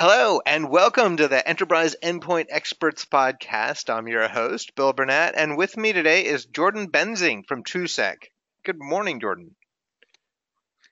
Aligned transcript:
Hello, 0.00 0.40
and 0.46 0.70
welcome 0.70 1.16
to 1.16 1.26
the 1.26 1.48
Enterprise 1.48 1.96
Endpoint 2.04 2.46
Experts 2.50 3.04
Podcast. 3.04 3.92
I'm 3.92 4.06
your 4.06 4.28
host, 4.28 4.76
Bill 4.76 4.92
Burnett, 4.92 5.34
and 5.36 5.56
with 5.56 5.76
me 5.76 5.92
today 5.92 6.24
is 6.24 6.46
Jordan 6.46 6.88
Benzing 6.88 7.42
from 7.48 7.64
TrueSec. 7.64 8.14
Good 8.64 8.78
morning, 8.78 9.18
Jordan. 9.18 9.56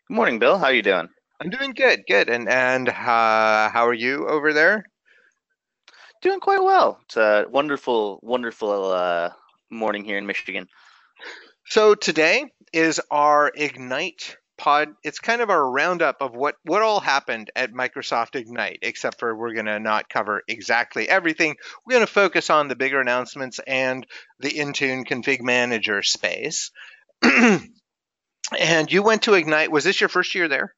Good 0.09 0.15
morning, 0.15 0.41
Bill. 0.41 0.59
How 0.59 0.65
are 0.65 0.75
you 0.75 0.83
doing? 0.83 1.09
I'm 1.41 1.51
doing 1.51 1.71
good, 1.71 2.01
good. 2.09 2.29
And 2.29 2.49
and 2.49 2.89
uh, 2.89 2.93
how 3.69 3.87
are 3.87 3.95
you 3.95 4.27
over 4.27 4.53
there? 4.53 4.87
Doing 6.21 6.41
quite 6.41 6.65
well. 6.65 6.99
It's 7.05 7.17
a 7.17 7.47
wonderful, 7.49 8.19
wonderful 8.25 8.91
uh, 8.91 9.31
morning 9.71 10.05
here 10.05 10.19
in 10.19 10.27
Michigan. 10.27 10.67
So 11.67 11.95
today 11.95 12.47
is 12.73 13.01
our 13.13 13.53
Ignite 13.55 14.37
pod. 14.57 14.89
It's 15.03 15.19
kind 15.19 15.41
of 15.41 15.51
our 15.51 15.71
roundup 15.71 16.17
of 16.21 16.35
what 16.35 16.57
what 16.65 16.83
all 16.83 17.01
happened 17.01 17.51
at 17.57 17.73
Microsoft 17.73 18.37
Ignite, 18.37 18.81
except 18.83 19.19
for 19.19 19.35
we're 19.35 19.55
going 19.55 19.67
to 19.67 19.81
not 19.81 20.09
cover 20.09 20.43
exactly 20.49 21.09
everything. 21.09 21.57
We're 21.85 21.95
going 21.95 22.07
to 22.07 22.13
focus 22.13 22.51
on 22.51 22.69
the 22.69 22.77
bigger 22.77 23.01
announcements 23.01 23.61
and 23.67 24.07
the 24.39 24.51
Intune 24.51 25.07
config 25.07 25.41
manager 25.41 26.03
space. 26.03 26.71
and 27.23 28.93
you 28.93 29.03
went 29.03 29.23
to 29.23 29.35
Ignite. 29.35 29.71
Was 29.71 29.85
this 29.85 30.01
your 30.01 30.09
first 30.09 30.35
year 30.35 30.49
there? 30.49 30.75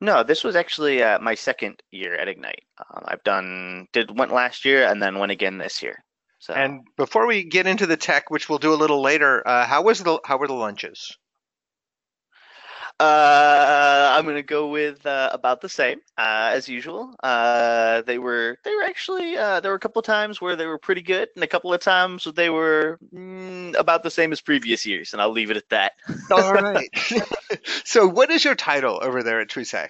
No, 0.00 0.22
this 0.22 0.44
was 0.44 0.56
actually 0.56 1.02
uh, 1.02 1.18
my 1.18 1.34
second 1.34 1.82
year 1.90 2.14
at 2.14 2.28
Ignite. 2.28 2.64
Um, 2.78 3.04
I've 3.06 3.24
done 3.24 3.86
did 3.92 4.16
went 4.16 4.32
last 4.32 4.64
year 4.64 4.86
and 4.86 5.02
then 5.02 5.18
went 5.18 5.32
again 5.32 5.58
this 5.58 5.82
year. 5.82 6.04
So. 6.40 6.52
And 6.52 6.82
before 6.98 7.26
we 7.26 7.44
get 7.44 7.66
into 7.66 7.86
the 7.86 7.96
tech, 7.96 8.28
which 8.28 8.50
we'll 8.50 8.58
do 8.58 8.74
a 8.74 8.76
little 8.76 9.00
later, 9.00 9.46
uh, 9.48 9.64
how 9.64 9.82
was 9.82 10.02
the 10.02 10.20
how 10.26 10.36
were 10.36 10.46
the 10.46 10.52
lunches? 10.52 11.16
Uh, 13.04 14.14
I'm 14.16 14.24
gonna 14.24 14.42
go 14.42 14.68
with 14.68 15.04
uh, 15.04 15.28
about 15.32 15.60
the 15.60 15.68
same 15.68 16.00
uh, 16.16 16.52
as 16.54 16.68
usual. 16.68 17.14
Uh, 17.22 18.02
they 18.02 18.18
were 18.18 18.58
they 18.64 18.74
were 18.74 18.84
actually 18.84 19.36
uh, 19.36 19.60
there 19.60 19.70
were 19.70 19.76
a 19.76 19.80
couple 19.80 20.00
of 20.00 20.06
times 20.06 20.40
where 20.40 20.56
they 20.56 20.66
were 20.66 20.78
pretty 20.78 21.02
good, 21.02 21.28
and 21.34 21.44
a 21.44 21.46
couple 21.46 21.74
of 21.74 21.80
times 21.80 22.26
they 22.34 22.48
were 22.48 22.98
mm, 23.14 23.78
about 23.78 24.02
the 24.02 24.10
same 24.10 24.32
as 24.32 24.40
previous 24.40 24.86
years, 24.86 25.12
and 25.12 25.20
I'll 25.20 25.32
leave 25.32 25.50
it 25.50 25.56
at 25.56 25.68
that. 25.68 25.92
All 26.30 26.54
right. 26.54 26.88
so, 27.84 28.06
what 28.06 28.30
is 28.30 28.44
your 28.44 28.54
title 28.54 28.98
over 29.02 29.22
there 29.22 29.40
at 29.40 29.48
TrueSec? 29.48 29.88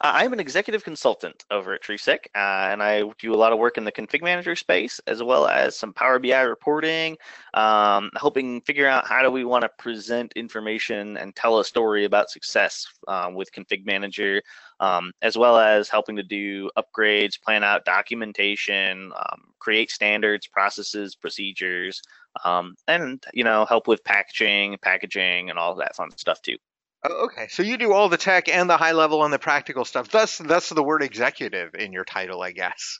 Uh, 0.00 0.12
I'm 0.14 0.32
an 0.32 0.38
executive 0.38 0.84
consultant 0.84 1.44
over 1.50 1.74
at 1.74 1.82
TrueSec, 1.82 2.18
uh, 2.34 2.70
and 2.70 2.82
I 2.82 3.02
do 3.18 3.34
a 3.34 3.36
lot 3.36 3.52
of 3.52 3.58
work 3.58 3.78
in 3.78 3.84
the 3.84 3.90
config 3.90 4.22
manager 4.22 4.54
space, 4.54 5.00
as 5.08 5.24
well 5.24 5.48
as 5.48 5.76
some 5.76 5.92
Power 5.92 6.20
BI 6.20 6.40
reporting, 6.40 7.16
um, 7.54 8.10
helping 8.16 8.60
figure 8.60 8.86
out 8.86 9.08
how 9.08 9.22
do 9.22 9.30
we 9.30 9.44
want 9.44 9.62
to 9.62 9.70
present 9.78 10.32
information 10.34 11.16
and 11.16 11.34
tell 11.34 11.58
a 11.58 11.64
story 11.64 12.04
about 12.04 12.30
success 12.30 12.86
um, 13.08 13.34
with 13.34 13.50
config 13.52 13.84
manager, 13.86 14.40
um, 14.78 15.10
as 15.20 15.36
well 15.36 15.58
as 15.58 15.88
helping 15.88 16.14
to 16.14 16.22
do 16.22 16.70
upgrades, 16.78 17.40
plan 17.40 17.64
out 17.64 17.84
documentation, 17.84 19.12
um, 19.16 19.42
create 19.58 19.90
standards, 19.90 20.46
processes, 20.46 21.16
procedures, 21.16 22.00
um, 22.44 22.76
and 22.86 23.24
you 23.34 23.42
know 23.42 23.64
help 23.64 23.88
with 23.88 24.04
packaging, 24.04 24.76
packaging, 24.80 25.50
and 25.50 25.58
all 25.58 25.74
that 25.74 25.96
fun 25.96 26.10
stuff 26.16 26.40
too. 26.40 26.56
Oh, 27.04 27.26
okay, 27.26 27.46
so 27.48 27.62
you 27.62 27.76
do 27.76 27.92
all 27.92 28.08
the 28.08 28.16
tech 28.16 28.48
and 28.48 28.68
the 28.68 28.76
high 28.76 28.92
level 28.92 29.24
and 29.24 29.32
the 29.32 29.38
practical 29.38 29.84
stuff. 29.84 30.10
That's 30.10 30.38
that's 30.38 30.68
the 30.68 30.82
word 30.82 31.02
executive 31.02 31.74
in 31.74 31.92
your 31.92 32.04
title, 32.04 32.42
I 32.42 32.52
guess. 32.52 32.98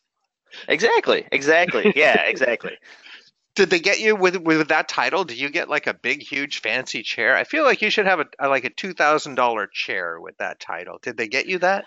Exactly. 0.68 1.26
Exactly. 1.32 1.92
Yeah. 1.96 2.22
exactly. 2.26 2.78
Did 3.54 3.70
they 3.70 3.80
get 3.80 3.98
you 3.98 4.14
with 4.14 4.36
with 4.36 4.68
that 4.68 4.88
title? 4.88 5.24
Do 5.24 5.34
you 5.34 5.50
get 5.50 5.68
like 5.68 5.88
a 5.88 5.94
big, 5.94 6.22
huge, 6.22 6.60
fancy 6.60 7.02
chair? 7.02 7.36
I 7.36 7.42
feel 7.42 7.64
like 7.64 7.82
you 7.82 7.90
should 7.90 8.06
have 8.06 8.20
a, 8.20 8.26
a 8.38 8.48
like 8.48 8.64
a 8.64 8.70
two 8.70 8.92
thousand 8.92 9.34
dollar 9.34 9.66
chair 9.66 10.20
with 10.20 10.36
that 10.38 10.60
title. 10.60 10.98
Did 11.02 11.16
they 11.16 11.26
get 11.26 11.46
you 11.46 11.58
that? 11.58 11.84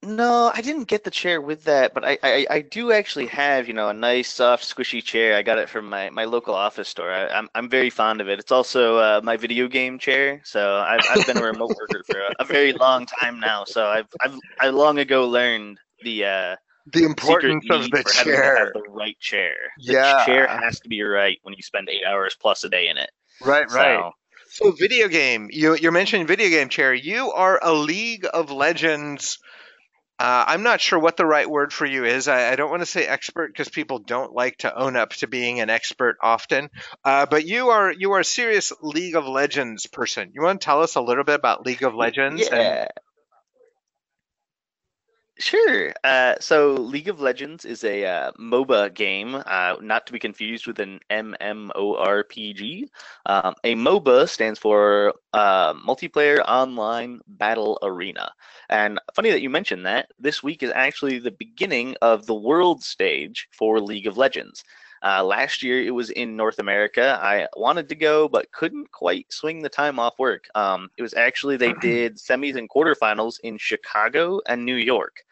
No, 0.00 0.52
I 0.54 0.60
didn't 0.60 0.84
get 0.84 1.02
the 1.02 1.10
chair 1.10 1.40
with 1.40 1.64
that, 1.64 1.92
but 1.92 2.04
I, 2.04 2.18
I, 2.22 2.46
I 2.48 2.60
do 2.60 2.92
actually 2.92 3.26
have, 3.26 3.66
you 3.66 3.74
know, 3.74 3.88
a 3.88 3.94
nice, 3.94 4.28
soft, 4.28 4.62
squishy 4.62 5.02
chair. 5.02 5.36
I 5.36 5.42
got 5.42 5.58
it 5.58 5.68
from 5.68 5.88
my, 5.88 6.08
my 6.10 6.24
local 6.24 6.54
office 6.54 6.88
store. 6.88 7.10
I, 7.10 7.22
am 7.24 7.30
I'm, 7.32 7.48
I'm 7.54 7.68
very 7.68 7.90
fond 7.90 8.20
of 8.20 8.28
it. 8.28 8.38
It's 8.38 8.52
also 8.52 8.98
uh, 8.98 9.20
my 9.24 9.36
video 9.36 9.66
game 9.66 9.98
chair, 9.98 10.40
so 10.44 10.76
I've, 10.76 11.00
I've 11.10 11.26
been 11.26 11.38
a 11.38 11.42
remote 11.42 11.76
worker 11.80 12.04
for 12.06 12.20
a, 12.20 12.32
a, 12.38 12.44
very 12.44 12.72
long 12.74 13.06
time 13.06 13.40
now. 13.40 13.64
So 13.64 13.86
I've, 13.86 14.06
I've 14.20 14.38
I 14.60 14.68
long 14.68 15.00
ago 15.00 15.26
learned 15.26 15.78
the 16.04 16.24
uh, 16.24 16.56
the 16.92 17.02
importance 17.02 17.64
of 17.68 17.90
the 17.90 18.04
chair. 18.04 18.70
the 18.72 18.82
right 18.90 19.18
chair. 19.18 19.56
The 19.84 19.94
yeah, 19.94 20.24
chair 20.24 20.46
has 20.46 20.78
to 20.80 20.88
be 20.88 21.02
right 21.02 21.40
when 21.42 21.54
you 21.56 21.62
spend 21.62 21.88
eight 21.88 22.04
hours 22.06 22.36
plus 22.40 22.62
a 22.62 22.68
day 22.68 22.86
in 22.86 22.98
it. 22.98 23.10
Right, 23.40 23.68
right. 23.72 24.12
So, 24.48 24.70
so 24.70 24.70
video 24.70 25.08
game. 25.08 25.48
You 25.50 25.74
you're 25.74 25.90
mentioning 25.90 26.28
video 26.28 26.50
game 26.50 26.68
chair. 26.68 26.94
You 26.94 27.32
are 27.32 27.58
a 27.60 27.72
League 27.72 28.26
of 28.32 28.52
Legends 28.52 29.40
uh, 30.18 30.44
I'm 30.48 30.62
not 30.62 30.80
sure 30.80 30.98
what 30.98 31.16
the 31.16 31.26
right 31.26 31.48
word 31.48 31.72
for 31.72 31.86
you 31.86 32.04
is. 32.04 32.28
I, 32.28 32.50
I 32.52 32.56
don't 32.56 32.70
want 32.70 32.82
to 32.82 32.86
say 32.86 33.06
expert 33.06 33.52
because 33.52 33.68
people 33.68 33.98
don't 33.98 34.32
like 34.32 34.58
to 34.58 34.76
own 34.76 34.96
up 34.96 35.10
to 35.10 35.26
being 35.26 35.60
an 35.60 35.70
expert 35.70 36.16
often. 36.20 36.70
Uh, 37.04 37.26
but 37.26 37.46
you 37.46 37.70
are 37.70 37.92
you 37.92 38.12
are 38.12 38.20
a 38.20 38.24
serious 38.24 38.72
League 38.82 39.14
of 39.14 39.26
Legends 39.26 39.86
person. 39.86 40.30
You 40.34 40.42
want 40.42 40.60
to 40.60 40.64
tell 40.64 40.82
us 40.82 40.96
a 40.96 41.00
little 41.00 41.24
bit 41.24 41.36
about 41.36 41.64
League 41.64 41.82
of 41.82 41.94
Legends? 41.94 42.48
Yeah. 42.50 42.82
And- 42.82 42.90
Sure. 45.40 45.92
Uh, 46.02 46.34
so 46.40 46.72
League 46.72 47.08
of 47.08 47.20
Legends 47.20 47.64
is 47.64 47.84
a 47.84 48.04
uh, 48.04 48.32
MOBA 48.40 48.92
game, 48.92 49.40
uh, 49.46 49.76
not 49.80 50.04
to 50.08 50.12
be 50.12 50.18
confused 50.18 50.66
with 50.66 50.80
an 50.80 50.98
MMORPG. 51.10 52.88
Um, 53.24 53.54
a 53.62 53.76
MOBA 53.76 54.28
stands 54.28 54.58
for 54.58 55.14
uh, 55.32 55.74
Multiplayer 55.74 56.40
Online 56.48 57.20
Battle 57.28 57.78
Arena. 57.84 58.32
And 58.68 58.98
funny 59.14 59.30
that 59.30 59.40
you 59.40 59.48
mentioned 59.48 59.86
that. 59.86 60.10
This 60.18 60.42
week 60.42 60.64
is 60.64 60.72
actually 60.74 61.20
the 61.20 61.30
beginning 61.30 61.94
of 62.02 62.26
the 62.26 62.34
world 62.34 62.82
stage 62.82 63.48
for 63.52 63.80
League 63.80 64.08
of 64.08 64.16
Legends. 64.16 64.64
Uh, 65.04 65.22
last 65.22 65.62
year 65.62 65.80
it 65.80 65.92
was 65.92 66.10
in 66.10 66.36
North 66.36 66.58
America. 66.58 67.16
I 67.22 67.46
wanted 67.56 67.88
to 67.90 67.94
go, 67.94 68.28
but 68.28 68.50
couldn't 68.50 68.90
quite 68.90 69.32
swing 69.32 69.62
the 69.62 69.68
time 69.68 70.00
off 70.00 70.18
work. 70.18 70.48
Um, 70.56 70.90
it 70.96 71.02
was 71.02 71.14
actually 71.14 71.56
they 71.56 71.72
did 71.80 72.16
semis 72.16 72.56
and 72.56 72.68
quarterfinals 72.68 73.38
in 73.44 73.56
Chicago 73.56 74.40
and 74.48 74.64
New 74.64 74.74
York. 74.74 75.22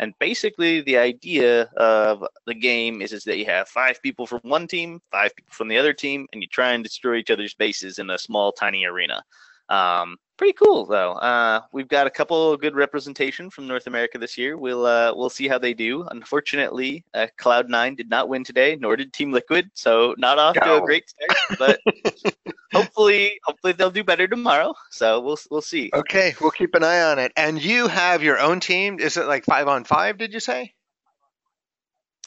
And 0.00 0.12
basically, 0.18 0.80
the 0.80 0.96
idea 0.98 1.62
of 1.76 2.24
the 2.46 2.54
game 2.54 3.00
is, 3.00 3.12
is 3.12 3.24
that 3.24 3.38
you 3.38 3.46
have 3.46 3.68
five 3.68 4.02
people 4.02 4.26
from 4.26 4.40
one 4.42 4.66
team, 4.66 5.00
five 5.10 5.34
people 5.36 5.52
from 5.52 5.68
the 5.68 5.78
other 5.78 5.92
team, 5.92 6.26
and 6.32 6.42
you 6.42 6.48
try 6.48 6.72
and 6.72 6.82
destroy 6.82 7.16
each 7.16 7.30
other's 7.30 7.54
bases 7.54 7.98
in 7.98 8.10
a 8.10 8.18
small, 8.18 8.52
tiny 8.52 8.84
arena. 8.84 9.22
Um, 9.68 10.16
pretty 10.36 10.52
cool 10.52 10.84
though. 10.84 11.12
Uh, 11.12 11.60
we've 11.72 11.88
got 11.88 12.06
a 12.06 12.10
couple 12.10 12.56
good 12.56 12.74
representation 12.74 13.50
from 13.50 13.66
North 13.66 13.86
America 13.86 14.18
this 14.18 14.36
year. 14.36 14.56
We'll 14.56 14.86
uh, 14.86 15.14
we'll 15.14 15.30
see 15.30 15.48
how 15.48 15.58
they 15.58 15.74
do. 15.74 16.06
Unfortunately, 16.10 17.04
uh, 17.14 17.26
Cloud 17.38 17.68
Nine 17.68 17.94
did 17.94 18.10
not 18.10 18.28
win 18.28 18.44
today, 18.44 18.76
nor 18.80 18.96
did 18.96 19.12
Team 19.12 19.32
Liquid, 19.32 19.70
so 19.74 20.14
not 20.18 20.38
off 20.38 20.56
no. 20.56 20.78
to 20.78 20.82
a 20.82 20.86
great 20.86 21.04
start. 21.08 21.58
But 21.58 22.44
hopefully, 22.72 23.38
hopefully 23.44 23.72
they'll 23.72 23.90
do 23.90 24.04
better 24.04 24.26
tomorrow. 24.26 24.74
So 24.90 25.20
we'll 25.20 25.38
we'll 25.50 25.62
see. 25.62 25.90
Okay, 25.94 26.34
we'll 26.40 26.50
keep 26.50 26.74
an 26.74 26.84
eye 26.84 27.02
on 27.02 27.18
it. 27.18 27.32
And 27.36 27.62
you 27.62 27.88
have 27.88 28.22
your 28.22 28.38
own 28.38 28.60
team. 28.60 28.98
Is 28.98 29.16
it 29.16 29.26
like 29.26 29.44
five 29.44 29.68
on 29.68 29.84
five? 29.84 30.18
Did 30.18 30.32
you 30.32 30.40
say? 30.40 30.74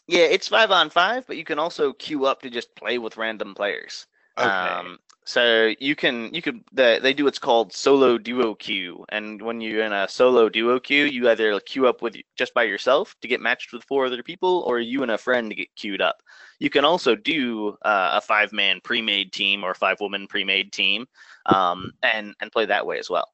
Yeah, 0.08 0.24
it's 0.24 0.48
five 0.48 0.72
on 0.72 0.90
five, 0.90 1.28
but 1.28 1.36
you 1.36 1.44
can 1.44 1.60
also 1.60 1.92
queue 1.92 2.26
up 2.26 2.42
to 2.44 2.50
just 2.50 2.74
play 2.76 2.98
with 2.98 3.18
random 3.18 3.54
players. 3.54 4.08
Okay. 4.38 4.48
Um, 4.48 5.00
so 5.28 5.74
you 5.78 5.94
can 5.94 6.34
you 6.34 6.42
could 6.42 6.64
they, 6.72 7.00
they 7.00 7.14
do 7.14 7.26
what's 7.26 7.38
called 7.38 7.74
solo 7.74 8.18
duo 8.18 8.56
queue, 8.56 9.04
and 9.10 9.42
when 9.42 9.60
you're 9.60 9.84
in 9.84 9.92
a 9.92 10.08
solo 10.08 10.48
duo 10.48 10.80
queue, 10.80 11.04
you 11.04 11.30
either 11.30 11.60
queue 11.60 11.86
up 11.86 12.02
with 12.02 12.16
just 12.38 12.54
by 12.54 12.64
yourself 12.64 13.14
to 13.22 13.28
get 13.28 13.42
matched 13.42 13.74
with 13.74 13.84
four 13.84 14.06
other 14.06 14.24
people, 14.24 14.64
or 14.66 14.80
you 14.80 15.04
and 15.04 15.12
a 15.12 15.18
friend 15.18 15.50
to 15.50 15.56
get 15.56 15.76
queued 15.76 16.02
up. 16.02 16.24
You 16.60 16.70
can 16.70 16.86
also 16.86 17.14
do 17.14 17.78
uh, 17.82 18.12
a 18.14 18.22
five 18.22 18.54
man 18.54 18.80
pre-made 18.82 19.34
team 19.34 19.66
or 19.66 19.74
five 19.74 20.00
woman 20.00 20.28
pre-made 20.28 20.72
team, 20.72 21.06
um, 21.46 21.92
and 22.02 22.34
and 22.40 22.50
play 22.50 22.66
that 22.66 22.86
way 22.86 22.98
as 22.98 23.10
well. 23.10 23.28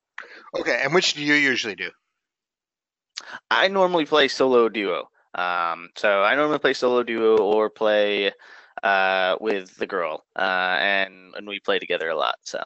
Okay, 0.59 0.81
and 0.83 0.95
which 0.95 1.13
do 1.13 1.21
you 1.21 1.35
usually 1.35 1.75
do? 1.75 1.91
I 3.51 3.67
normally 3.67 4.07
play 4.07 4.29
solo 4.29 4.67
duo. 4.67 5.09
Um, 5.35 5.89
so 5.95 6.23
I 6.23 6.33
normally 6.33 6.57
play 6.57 6.73
solo 6.73 7.03
duo 7.03 7.37
or 7.37 7.69
play 7.69 8.31
uh, 8.83 9.37
with 9.39 9.75
the 9.77 9.87
girl, 9.87 10.23
uh, 10.35 10.41
and 10.79 11.33
and 11.35 11.47
we 11.47 11.59
play 11.59 11.79
together 11.79 12.09
a 12.09 12.17
lot. 12.17 12.35
So. 12.43 12.61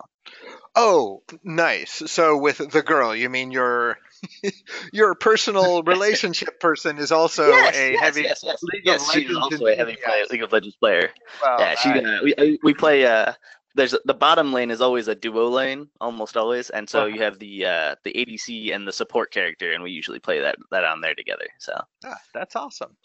Oh, 0.76 1.24
nice. 1.44 2.04
So 2.08 2.38
with 2.38 2.58
the 2.58 2.84
girl, 2.84 3.16
you 3.16 3.30
mean 3.30 3.52
your 3.52 3.98
your 4.92 5.16
personal 5.16 5.84
relationship 5.84 6.60
person 6.60 6.98
is 6.98 7.12
also 7.12 7.48
yes, 7.48 7.78
a 7.78 7.92
yes, 7.92 8.00
heavy 8.00 8.22
yes, 8.24 8.42
yes. 8.44 8.60
League 8.62 8.82
yes, 8.86 9.02
of 9.02 9.08
Legends. 9.08 9.30
She's 9.30 9.38
also 9.38 9.66
a 9.68 9.76
heavy 9.76 9.98
League 10.30 10.44
of 10.44 10.52
Legends 10.52 10.76
player. 10.76 11.10
Well, 11.42 11.60
yeah, 11.60 11.76
she. 11.76 11.90
I, 11.90 12.00
uh, 12.00 12.24
we 12.24 12.36
uh, 12.36 12.58
we 12.64 12.74
play. 12.74 13.06
Uh, 13.06 13.34
there's 13.76 13.96
the 14.06 14.14
bottom 14.14 14.54
lane 14.54 14.72
is 14.72 14.82
always 14.82 15.08
a 15.08 15.16
duo 15.16 15.50
lane, 15.50 15.88
almost 16.02 16.36
always, 16.36 16.70
and 16.72 16.90
so 16.90 17.02
uh-huh. 17.02 17.08
you 17.08 17.22
have 17.22 17.40
the 17.40 17.66
uh, 17.66 17.96
the 18.04 18.12
ADC 18.12 18.74
and 18.74 18.88
the 18.88 18.92
support 18.92 19.32
character, 19.32 19.72
and 19.72 19.84
we 19.84 19.92
usually 19.92 20.20
play 20.20 20.42
that 20.42 20.58
that 20.72 20.84
on 20.84 21.00
there 21.00 21.16
together. 21.16 21.48
So 21.60 21.74
ah, 22.06 22.18
that's 22.34 22.56
awesome. 22.56 22.98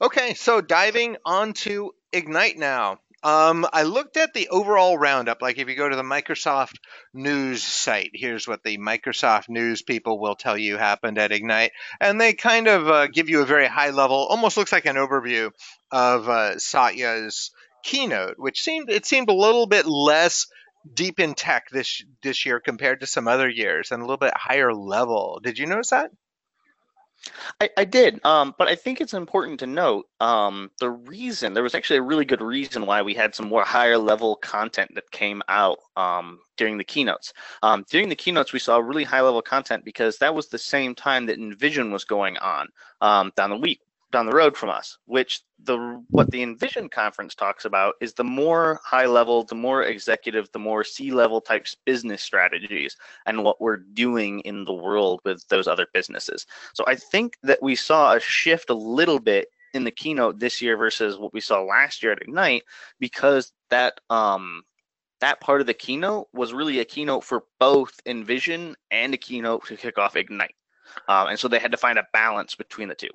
Okay, 0.00 0.34
so 0.34 0.60
diving 0.60 1.16
onto 1.24 1.90
Ignite 2.12 2.58
now. 2.58 2.98
Um, 3.22 3.66
I 3.70 3.82
looked 3.82 4.16
at 4.16 4.32
the 4.32 4.48
overall 4.48 4.96
roundup. 4.96 5.42
Like 5.42 5.58
if 5.58 5.68
you 5.68 5.74
go 5.74 5.88
to 5.88 5.96
the 5.96 6.02
Microsoft 6.02 6.76
News 7.12 7.62
site, 7.62 8.12
here's 8.14 8.48
what 8.48 8.62
the 8.64 8.78
Microsoft 8.78 9.48
News 9.50 9.82
people 9.82 10.18
will 10.18 10.36
tell 10.36 10.56
you 10.56 10.78
happened 10.78 11.18
at 11.18 11.32
Ignite, 11.32 11.72
and 12.00 12.18
they 12.18 12.32
kind 12.32 12.66
of 12.66 12.88
uh, 12.88 13.06
give 13.08 13.28
you 13.28 13.42
a 13.42 13.46
very 13.46 13.66
high 13.66 13.90
level, 13.90 14.16
almost 14.16 14.56
looks 14.56 14.72
like 14.72 14.86
an 14.86 14.96
overview 14.96 15.50
of 15.90 16.28
uh, 16.28 16.58
Satya's 16.58 17.50
keynote, 17.82 18.36
which 18.38 18.62
seemed 18.62 18.88
it 18.88 19.04
seemed 19.04 19.28
a 19.28 19.34
little 19.34 19.66
bit 19.66 19.84
less 19.84 20.46
deep 20.94 21.20
in 21.20 21.34
tech 21.34 21.68
this 21.70 22.02
this 22.22 22.46
year 22.46 22.58
compared 22.58 23.00
to 23.00 23.06
some 23.06 23.28
other 23.28 23.48
years, 23.50 23.92
and 23.92 24.00
a 24.00 24.04
little 24.04 24.16
bit 24.16 24.32
higher 24.34 24.72
level. 24.72 25.40
Did 25.42 25.58
you 25.58 25.66
notice 25.66 25.90
that? 25.90 26.10
I, 27.60 27.68
I 27.76 27.84
did, 27.84 28.24
um, 28.24 28.54
but 28.58 28.68
I 28.68 28.74
think 28.74 29.00
it's 29.00 29.12
important 29.12 29.60
to 29.60 29.66
note 29.66 30.06
um, 30.20 30.70
the 30.80 30.90
reason 30.90 31.52
there 31.52 31.62
was 31.62 31.74
actually 31.74 31.98
a 31.98 32.02
really 32.02 32.24
good 32.24 32.40
reason 32.40 32.86
why 32.86 33.02
we 33.02 33.14
had 33.14 33.34
some 33.34 33.48
more 33.48 33.62
higher 33.64 33.98
level 33.98 34.36
content 34.36 34.94
that 34.94 35.10
came 35.10 35.42
out 35.48 35.78
um, 35.96 36.38
during 36.56 36.78
the 36.78 36.84
keynotes. 36.84 37.32
Um, 37.62 37.84
during 37.90 38.08
the 38.08 38.16
keynotes, 38.16 38.52
we 38.52 38.58
saw 38.58 38.78
really 38.78 39.04
high 39.04 39.20
level 39.20 39.42
content 39.42 39.84
because 39.84 40.16
that 40.18 40.34
was 40.34 40.48
the 40.48 40.58
same 40.58 40.94
time 40.94 41.26
that 41.26 41.38
Envision 41.38 41.92
was 41.92 42.04
going 42.04 42.38
on 42.38 42.68
um, 43.00 43.32
down 43.36 43.50
the 43.50 43.56
week 43.56 43.80
down 44.10 44.26
the 44.26 44.32
road 44.32 44.56
from 44.56 44.70
us, 44.70 44.98
which 45.06 45.42
the 45.62 46.02
what 46.10 46.30
the 46.30 46.42
Envision 46.42 46.88
conference 46.88 47.34
talks 47.34 47.64
about 47.64 47.94
is 48.00 48.14
the 48.14 48.24
more 48.24 48.80
high 48.84 49.06
level, 49.06 49.44
the 49.44 49.54
more 49.54 49.84
executive, 49.84 50.50
the 50.52 50.58
more 50.58 50.84
C 50.84 51.10
level 51.12 51.40
types 51.40 51.76
business 51.84 52.22
strategies 52.22 52.96
and 53.26 53.44
what 53.44 53.60
we're 53.60 53.76
doing 53.76 54.40
in 54.40 54.64
the 54.64 54.72
world 54.72 55.20
with 55.24 55.46
those 55.48 55.68
other 55.68 55.86
businesses. 55.92 56.46
So 56.74 56.84
I 56.86 56.96
think 56.96 57.36
that 57.42 57.62
we 57.62 57.76
saw 57.76 58.14
a 58.14 58.20
shift 58.20 58.70
a 58.70 58.74
little 58.74 59.20
bit 59.20 59.48
in 59.74 59.84
the 59.84 59.90
keynote 59.90 60.40
this 60.40 60.60
year 60.60 60.76
versus 60.76 61.18
what 61.18 61.32
we 61.32 61.40
saw 61.40 61.62
last 61.62 62.02
year 62.02 62.12
at 62.12 62.22
Ignite 62.22 62.64
because 62.98 63.52
that 63.70 64.00
um 64.10 64.62
that 65.20 65.40
part 65.40 65.60
of 65.60 65.66
the 65.66 65.74
keynote 65.74 66.28
was 66.32 66.52
really 66.52 66.80
a 66.80 66.84
keynote 66.84 67.24
for 67.24 67.44
both 67.58 67.92
Envision 68.06 68.74
and 68.90 69.14
a 69.14 69.18
keynote 69.18 69.66
to 69.66 69.76
kick 69.76 69.98
off 69.98 70.16
Ignite. 70.16 70.54
Um, 71.08 71.28
and 71.28 71.38
so 71.38 71.46
they 71.46 71.58
had 71.58 71.70
to 71.72 71.76
find 71.76 71.98
a 71.98 72.06
balance 72.12 72.54
between 72.54 72.88
the 72.88 72.94
two. 72.94 73.10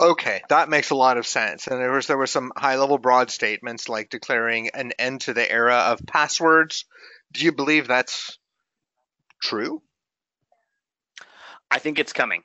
Okay, 0.00 0.40
that 0.48 0.70
makes 0.70 0.88
a 0.88 0.94
lot 0.94 1.18
of 1.18 1.26
sense. 1.26 1.66
And 1.66 1.78
there 1.78 1.92
was 1.92 2.06
there 2.06 2.16
were 2.16 2.26
some 2.26 2.52
high 2.56 2.76
level 2.76 2.96
broad 2.96 3.30
statements 3.30 3.86
like 3.86 4.08
declaring 4.08 4.70
an 4.72 4.92
end 4.98 5.20
to 5.22 5.34
the 5.34 5.50
era 5.50 5.76
of 5.88 6.00
passwords. 6.06 6.86
Do 7.32 7.44
you 7.44 7.52
believe 7.52 7.86
that's 7.86 8.38
true? 9.42 9.82
I 11.70 11.78
think 11.78 11.98
it's 11.98 12.14
coming. 12.14 12.42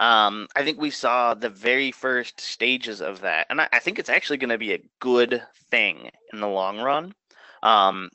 Um, 0.00 0.48
I 0.56 0.64
think 0.64 0.80
we 0.80 0.90
saw 0.90 1.34
the 1.34 1.50
very 1.50 1.92
first 1.92 2.40
stages 2.40 3.02
of 3.02 3.20
that, 3.20 3.46
and 3.50 3.60
I, 3.60 3.68
I 3.70 3.78
think 3.80 3.98
it's 3.98 4.08
actually 4.08 4.38
going 4.38 4.50
to 4.50 4.58
be 4.58 4.72
a 4.72 4.82
good 4.98 5.42
thing 5.70 6.10
in 6.32 6.40
the 6.40 6.48
long 6.48 6.80
run. 6.80 7.14
Um, 7.62 8.10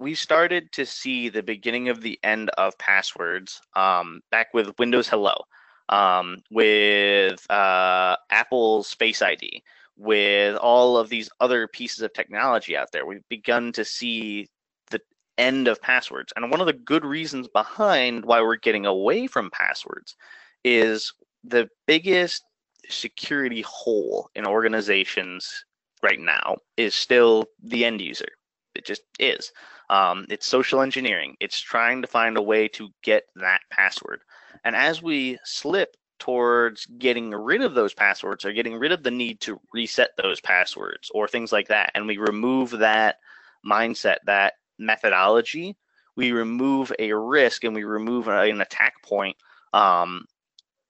we 0.00 0.14
started 0.14 0.72
to 0.72 0.86
see 0.86 1.28
the 1.28 1.42
beginning 1.42 1.90
of 1.90 2.00
the 2.00 2.18
end 2.24 2.50
of 2.50 2.76
passwords 2.78 3.60
um, 3.76 4.20
back 4.30 4.52
with 4.52 4.78
Windows 4.78 5.08
Hello 5.08 5.44
um, 5.88 6.42
with 6.50 7.48
uh, 7.50 8.16
Apple's 8.30 8.92
Face 8.94 9.22
ID, 9.22 9.62
with 9.96 10.56
all 10.56 10.96
of 10.96 11.08
these 11.08 11.28
other 11.40 11.68
pieces 11.68 12.00
of 12.02 12.12
technology 12.12 12.76
out 12.76 12.92
there. 12.92 13.06
We've 13.06 13.28
begun 13.28 13.72
to 13.72 13.84
see 13.84 14.48
the 14.90 15.00
end 15.38 15.68
of 15.68 15.80
passwords. 15.80 16.32
And 16.36 16.50
one 16.50 16.60
of 16.60 16.66
the 16.66 16.72
good 16.72 17.04
reasons 17.04 17.48
behind 17.48 18.24
why 18.24 18.40
we're 18.40 18.56
getting 18.56 18.86
away 18.86 19.26
from 19.26 19.50
passwords 19.50 20.16
is 20.64 21.12
the 21.44 21.68
biggest 21.86 22.42
security 22.88 23.62
hole 23.62 24.30
in 24.34 24.46
organizations 24.46 25.64
right 26.02 26.20
now 26.20 26.56
is 26.76 26.94
still 26.94 27.46
the 27.62 27.84
end 27.84 28.00
user. 28.00 28.28
It 28.76 28.86
just 28.86 29.02
is. 29.18 29.52
Um, 29.90 30.26
it's 30.28 30.46
social 30.46 30.80
engineering. 30.80 31.36
It's 31.40 31.60
trying 31.60 32.02
to 32.02 32.08
find 32.08 32.36
a 32.36 32.42
way 32.42 32.68
to 32.68 32.88
get 33.02 33.24
that 33.36 33.60
password. 33.70 34.22
And 34.64 34.74
as 34.74 35.02
we 35.02 35.38
slip 35.44 35.96
towards 36.18 36.86
getting 36.98 37.30
rid 37.30 37.62
of 37.62 37.74
those 37.74 37.94
passwords 37.94 38.44
or 38.44 38.52
getting 38.52 38.76
rid 38.76 38.92
of 38.92 39.02
the 39.02 39.10
need 39.10 39.40
to 39.42 39.60
reset 39.72 40.10
those 40.16 40.40
passwords 40.40 41.10
or 41.14 41.28
things 41.28 41.52
like 41.52 41.68
that, 41.68 41.90
and 41.94 42.06
we 42.06 42.16
remove 42.16 42.70
that 42.70 43.16
mindset, 43.64 44.16
that 44.26 44.54
methodology, 44.78 45.76
we 46.16 46.32
remove 46.32 46.92
a 46.98 47.12
risk 47.12 47.64
and 47.64 47.74
we 47.74 47.84
remove 47.84 48.28
an 48.28 48.60
attack 48.60 48.94
point 49.02 49.36
um, 49.72 50.24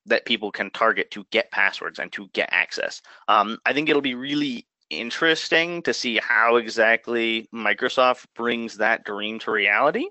that 0.06 0.24
people 0.24 0.52
can 0.52 0.70
target 0.70 1.10
to 1.10 1.26
get 1.32 1.50
passwords 1.50 1.98
and 1.98 2.12
to 2.12 2.28
get 2.32 2.48
access. 2.52 3.02
Um, 3.28 3.58
I 3.66 3.72
think 3.72 3.88
it'll 3.88 4.00
be 4.02 4.14
really 4.14 4.66
interesting 4.90 5.82
to 5.82 5.94
see 5.94 6.18
how 6.22 6.56
exactly 6.56 7.48
Microsoft 7.54 8.26
brings 8.34 8.76
that 8.78 9.04
dream 9.04 9.38
to 9.40 9.50
reality. 9.50 10.06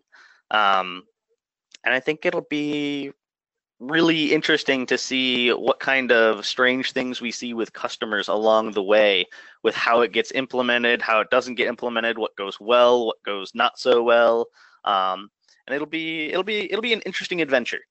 Um, 0.52 1.04
and 1.84 1.94
I 1.94 2.00
think 2.00 2.26
it'll 2.26 2.48
be 2.50 3.12
really 3.80 4.34
interesting 4.34 4.86
to 4.86 4.98
see 4.98 5.52
what 5.52 5.80
kind 5.80 6.12
of 6.12 6.46
strange 6.46 6.94
things 6.94 7.20
we 7.20 7.32
see 7.32 7.54
with 7.54 7.74
customers 7.74 8.28
along 8.28 8.72
the 8.72 8.84
way 8.84 9.26
with 9.64 9.76
how 9.76 10.02
it 10.02 10.14
gets 10.14 10.32
implemented, 10.32 11.02
how 11.02 11.20
it 11.20 11.30
doesn't 11.30 11.56
get 11.56 11.68
implemented, 11.68 12.18
what 12.18 12.36
goes 12.36 12.58
well, 12.60 13.06
what 13.06 13.22
goes 13.24 13.52
not 13.54 13.78
so 13.78 14.02
well. 14.02 14.48
Um, 14.86 15.30
and 15.68 15.76
it'll 15.76 15.88
be 15.88 16.28
it'll 16.30 16.44
be 16.44 16.72
it'll 16.72 16.82
be 16.82 16.94
an 16.94 17.02
interesting 17.02 17.42
adventure. 17.42 17.82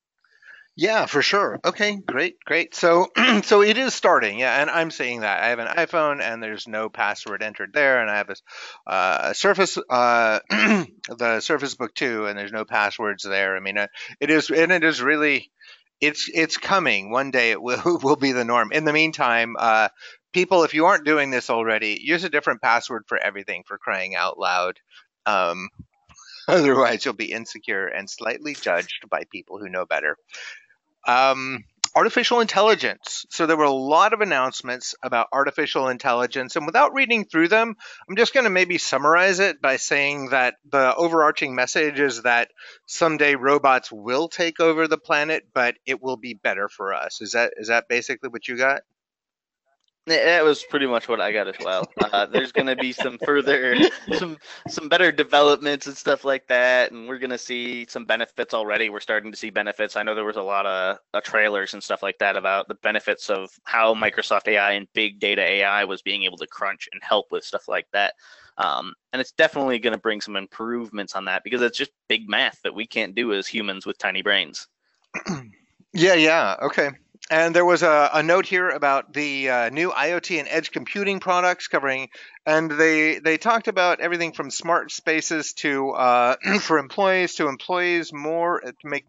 Yeah, 0.76 1.06
for 1.06 1.22
sure. 1.22 1.60
Okay, 1.64 1.96
great, 2.04 2.36
great. 2.44 2.74
So, 2.74 3.06
so 3.44 3.62
it 3.62 3.78
is 3.78 3.94
starting. 3.94 4.40
Yeah, 4.40 4.60
and 4.60 4.68
I'm 4.68 4.90
seeing 4.90 5.20
that. 5.20 5.40
I 5.40 5.48
have 5.50 5.60
an 5.60 5.68
iPhone, 5.68 6.20
and 6.20 6.42
there's 6.42 6.66
no 6.66 6.88
password 6.88 7.44
entered 7.44 7.72
there, 7.72 8.00
and 8.00 8.10
I 8.10 8.16
have 8.16 8.30
a, 8.30 8.34
uh, 8.90 9.18
a 9.30 9.34
Surface, 9.34 9.78
uh, 9.88 10.40
the 10.50 11.40
Surface 11.40 11.76
Book 11.76 11.94
2, 11.94 12.26
and 12.26 12.36
there's 12.36 12.50
no 12.52 12.64
passwords 12.64 13.22
there. 13.22 13.56
I 13.56 13.60
mean, 13.60 13.78
uh, 13.78 13.86
it 14.18 14.30
is, 14.30 14.50
and 14.50 14.72
it 14.72 14.82
is 14.82 15.00
really, 15.00 15.52
it's 16.00 16.28
it's 16.34 16.56
coming. 16.56 17.12
One 17.12 17.30
day 17.30 17.52
it 17.52 17.62
will 17.62 17.98
will 18.02 18.16
be 18.16 18.32
the 18.32 18.44
norm. 18.44 18.72
In 18.72 18.84
the 18.84 18.92
meantime, 18.92 19.54
uh, 19.56 19.90
people, 20.32 20.64
if 20.64 20.74
you 20.74 20.86
aren't 20.86 21.04
doing 21.06 21.30
this 21.30 21.50
already, 21.50 22.00
use 22.02 22.24
a 22.24 22.28
different 22.30 22.60
password 22.62 23.04
for 23.06 23.16
everything. 23.16 23.62
For 23.64 23.78
crying 23.78 24.16
out 24.16 24.40
loud. 24.40 24.80
Um, 25.24 25.68
otherwise, 26.48 27.04
you'll 27.04 27.14
be 27.14 27.32
insecure 27.32 27.86
and 27.86 28.10
slightly 28.10 28.54
judged 28.54 29.08
by 29.10 29.24
people 29.32 29.58
who 29.58 29.68
know 29.70 29.86
better. 29.86 30.16
Um, 31.06 31.64
artificial 31.94 32.40
intelligence. 32.40 33.24
So 33.30 33.46
there 33.46 33.56
were 33.56 33.64
a 33.64 33.70
lot 33.70 34.12
of 34.12 34.20
announcements 34.20 34.94
about 35.02 35.28
artificial 35.32 35.88
intelligence, 35.88 36.56
and 36.56 36.66
without 36.66 36.92
reading 36.92 37.24
through 37.24 37.48
them, 37.48 37.76
I'm 38.08 38.16
just 38.16 38.34
going 38.34 38.44
to 38.44 38.50
maybe 38.50 38.78
summarize 38.78 39.38
it 39.38 39.62
by 39.62 39.76
saying 39.76 40.30
that 40.30 40.56
the 40.70 40.94
overarching 40.94 41.54
message 41.54 42.00
is 42.00 42.22
that 42.22 42.50
someday 42.86 43.36
robots 43.36 43.92
will 43.92 44.28
take 44.28 44.60
over 44.60 44.88
the 44.88 44.98
planet, 44.98 45.44
but 45.54 45.76
it 45.86 46.02
will 46.02 46.16
be 46.16 46.34
better 46.34 46.68
for 46.68 46.94
us. 46.94 47.20
Is 47.20 47.32
that 47.32 47.54
is 47.56 47.68
that 47.68 47.88
basically 47.88 48.28
what 48.28 48.48
you 48.48 48.56
got? 48.56 48.82
That 50.06 50.44
was 50.44 50.62
pretty 50.64 50.86
much 50.86 51.08
what 51.08 51.20
I 51.22 51.32
got 51.32 51.48
as 51.48 51.58
well. 51.58 51.90
Uh, 51.98 52.26
there's 52.26 52.52
going 52.52 52.66
to 52.66 52.76
be 52.76 52.92
some 52.92 53.16
further, 53.16 53.74
some 54.12 54.36
some 54.68 54.90
better 54.90 55.10
developments 55.10 55.86
and 55.86 55.96
stuff 55.96 56.26
like 56.26 56.46
that, 56.48 56.92
and 56.92 57.08
we're 57.08 57.18
going 57.18 57.30
to 57.30 57.38
see 57.38 57.86
some 57.88 58.04
benefits 58.04 58.52
already. 58.52 58.90
We're 58.90 59.00
starting 59.00 59.32
to 59.32 59.38
see 59.38 59.48
benefits. 59.48 59.96
I 59.96 60.02
know 60.02 60.14
there 60.14 60.26
was 60.26 60.36
a 60.36 60.42
lot 60.42 60.66
of 60.66 60.98
uh, 61.14 61.20
trailers 61.22 61.72
and 61.72 61.82
stuff 61.82 62.02
like 62.02 62.18
that 62.18 62.36
about 62.36 62.68
the 62.68 62.74
benefits 62.74 63.30
of 63.30 63.50
how 63.64 63.94
Microsoft 63.94 64.46
AI 64.46 64.72
and 64.72 64.86
big 64.92 65.20
data 65.20 65.40
AI 65.40 65.84
was 65.84 66.02
being 66.02 66.24
able 66.24 66.36
to 66.36 66.46
crunch 66.46 66.86
and 66.92 67.02
help 67.02 67.26
with 67.30 67.42
stuff 67.42 67.66
like 67.66 67.86
that. 67.94 68.12
Um, 68.58 68.92
and 69.14 69.20
it's 69.20 69.32
definitely 69.32 69.78
going 69.78 69.94
to 69.94 69.98
bring 69.98 70.20
some 70.20 70.36
improvements 70.36 71.14
on 71.14 71.24
that 71.24 71.44
because 71.44 71.62
it's 71.62 71.78
just 71.78 71.92
big 72.08 72.28
math 72.28 72.60
that 72.62 72.74
we 72.74 72.86
can't 72.86 73.14
do 73.14 73.32
as 73.32 73.46
humans 73.46 73.86
with 73.86 73.96
tiny 73.96 74.20
brains. 74.20 74.68
yeah, 75.94 76.14
yeah, 76.14 76.56
okay. 76.60 76.90
And 77.30 77.54
there 77.54 77.64
was 77.64 77.82
a, 77.82 78.10
a 78.12 78.22
note 78.22 78.44
here 78.44 78.68
about 78.68 79.14
the 79.14 79.48
uh, 79.48 79.70
new 79.70 79.90
IoT 79.90 80.38
and 80.38 80.48
edge 80.48 80.70
computing 80.70 81.20
products 81.20 81.68
covering, 81.68 82.10
and 82.44 82.70
they 82.70 83.18
they 83.18 83.38
talked 83.38 83.66
about 83.66 84.00
everything 84.00 84.32
from 84.32 84.50
smart 84.50 84.92
spaces 84.92 85.54
to 85.54 85.90
uh, 85.92 86.36
for 86.60 86.78
employees 86.78 87.36
to 87.36 87.48
employees 87.48 88.12
more 88.12 88.60
to 88.60 88.74
make 88.84 89.06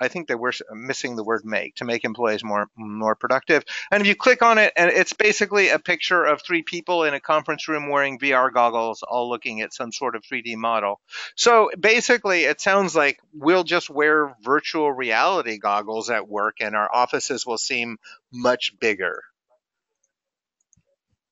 I 0.00 0.08
think 0.08 0.28
they 0.28 0.34
were 0.34 0.52
missing 0.72 1.16
the 1.16 1.24
word 1.24 1.44
make 1.44 1.76
to 1.76 1.84
make 1.84 2.04
employees 2.04 2.44
more 2.44 2.68
more 2.76 3.14
productive. 3.14 3.64
And 3.90 4.00
if 4.00 4.06
you 4.06 4.14
click 4.14 4.42
on 4.42 4.58
it, 4.58 4.72
and 4.76 4.90
it's 4.90 5.12
basically 5.12 5.68
a 5.68 5.78
picture 5.78 6.24
of 6.24 6.42
three 6.42 6.62
people 6.62 7.04
in 7.04 7.14
a 7.14 7.20
conference 7.20 7.68
room 7.68 7.88
wearing 7.88 8.18
VR 8.18 8.52
goggles, 8.52 9.02
all 9.02 9.28
looking 9.28 9.60
at 9.60 9.74
some 9.74 9.92
sort 9.92 10.16
of 10.16 10.22
3D 10.22 10.56
model. 10.56 11.00
So 11.36 11.70
basically, 11.78 12.44
it 12.44 12.60
sounds 12.60 12.94
like 12.94 13.20
we'll 13.32 13.64
just 13.64 13.90
wear 13.90 14.34
virtual 14.42 14.92
reality 14.92 15.58
goggles 15.58 16.10
at 16.10 16.28
work, 16.28 16.56
and 16.60 16.76
our 16.76 16.92
offices 16.92 17.46
will 17.46 17.58
seem 17.58 17.98
much 18.32 18.78
bigger. 18.78 19.22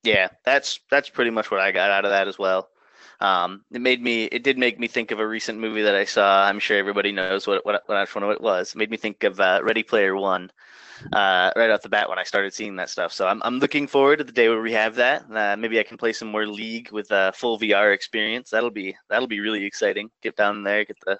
Yeah, 0.03 0.29
that's 0.45 0.79
that's 0.91 1.09
pretty 1.09 1.33
much 1.33 1.51
what 1.51 1.61
I 1.61 1.73
got 1.73 1.91
out 1.91 2.05
of 2.05 2.13
that 2.13 2.29
as 2.29 2.39
well. 2.39 2.69
Um, 3.21 3.65
it 3.73 3.81
made 3.81 4.03
me. 4.03 4.25
It 4.25 4.43
did 4.43 4.59
make 4.59 4.79
me 4.79 4.89
think 4.89 5.11
of 5.11 5.21
a 5.21 5.27
recent 5.27 5.59
movie 5.59 5.83
that 5.83 5.95
I 5.95 6.05
saw. 6.05 6.45
I'm 6.45 6.59
sure 6.59 6.77
everybody 6.77 7.13
knows 7.13 7.47
what 7.47 7.65
what 7.65 7.83
what, 7.87 8.09
what 8.15 8.31
it 8.31 8.41
was. 8.41 8.73
It 8.75 8.79
made 8.79 8.91
me 8.91 8.97
think 8.97 9.25
of 9.25 9.41
uh, 9.41 9.61
Ready 9.63 9.83
Player 9.83 10.17
One. 10.17 10.51
Uh, 11.13 11.51
right 11.57 11.69
off 11.69 11.83
the 11.83 11.91
bat 11.91 12.09
when 12.09 12.19
I 12.19 12.23
started 12.23 12.55
seeing 12.55 12.77
that 12.77 12.89
stuff. 12.89 13.13
So 13.13 13.27
I'm 13.27 13.43
I'm 13.45 13.59
looking 13.59 13.87
forward 13.87 14.17
to 14.19 14.25
the 14.25 14.33
day 14.33 14.49
where 14.49 14.63
we 14.63 14.73
have 14.73 14.95
that. 14.97 15.25
Uh, 15.31 15.57
maybe 15.57 15.79
I 15.79 15.83
can 15.83 15.99
play 15.99 16.13
some 16.13 16.29
more 16.29 16.47
League 16.47 16.91
with 16.91 17.11
a 17.11 17.33
full 17.35 17.59
VR 17.59 17.93
experience. 17.93 18.51
That'll 18.51 18.71
be 18.71 18.97
that'll 19.09 19.29
be 19.29 19.41
really 19.41 19.65
exciting. 19.65 20.11
Get 20.23 20.37
down 20.37 20.63
there, 20.63 20.85
get 20.85 20.97
the 21.05 21.19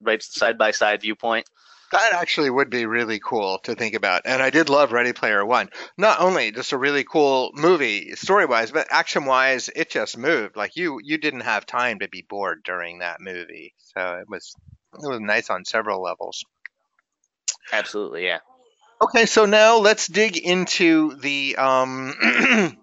right 0.00 0.22
side 0.22 0.58
by 0.58 0.70
side 0.70 1.02
viewpoint. 1.02 1.48
That 1.92 2.12
actually 2.14 2.50
would 2.50 2.70
be 2.70 2.86
really 2.86 3.20
cool 3.20 3.58
to 3.60 3.74
think 3.74 3.94
about. 3.94 4.22
And 4.24 4.42
I 4.42 4.50
did 4.50 4.68
love 4.68 4.92
Ready 4.92 5.12
Player 5.12 5.44
One. 5.44 5.70
Not 5.96 6.20
only 6.20 6.50
just 6.52 6.72
a 6.72 6.78
really 6.78 7.04
cool 7.04 7.50
movie 7.54 8.14
story 8.16 8.46
wise, 8.46 8.72
but 8.72 8.88
action 8.90 9.24
wise, 9.24 9.68
it 9.74 9.90
just 9.90 10.18
moved. 10.18 10.56
Like 10.56 10.76
you 10.76 11.00
you 11.02 11.18
didn't 11.18 11.40
have 11.40 11.64
time 11.66 12.00
to 12.00 12.08
be 12.08 12.22
bored 12.28 12.62
during 12.64 12.98
that 12.98 13.20
movie. 13.20 13.74
So 13.78 14.18
it 14.20 14.28
was 14.28 14.54
it 14.94 15.08
was 15.08 15.20
nice 15.20 15.48
on 15.50 15.64
several 15.64 16.02
levels. 16.02 16.44
Absolutely, 17.72 18.24
yeah. 18.26 18.38
Okay, 19.00 19.26
so 19.26 19.44
now 19.46 19.76
let's 19.78 20.06
dig 20.06 20.36
into 20.38 21.14
the 21.16 21.56
um 21.56 22.14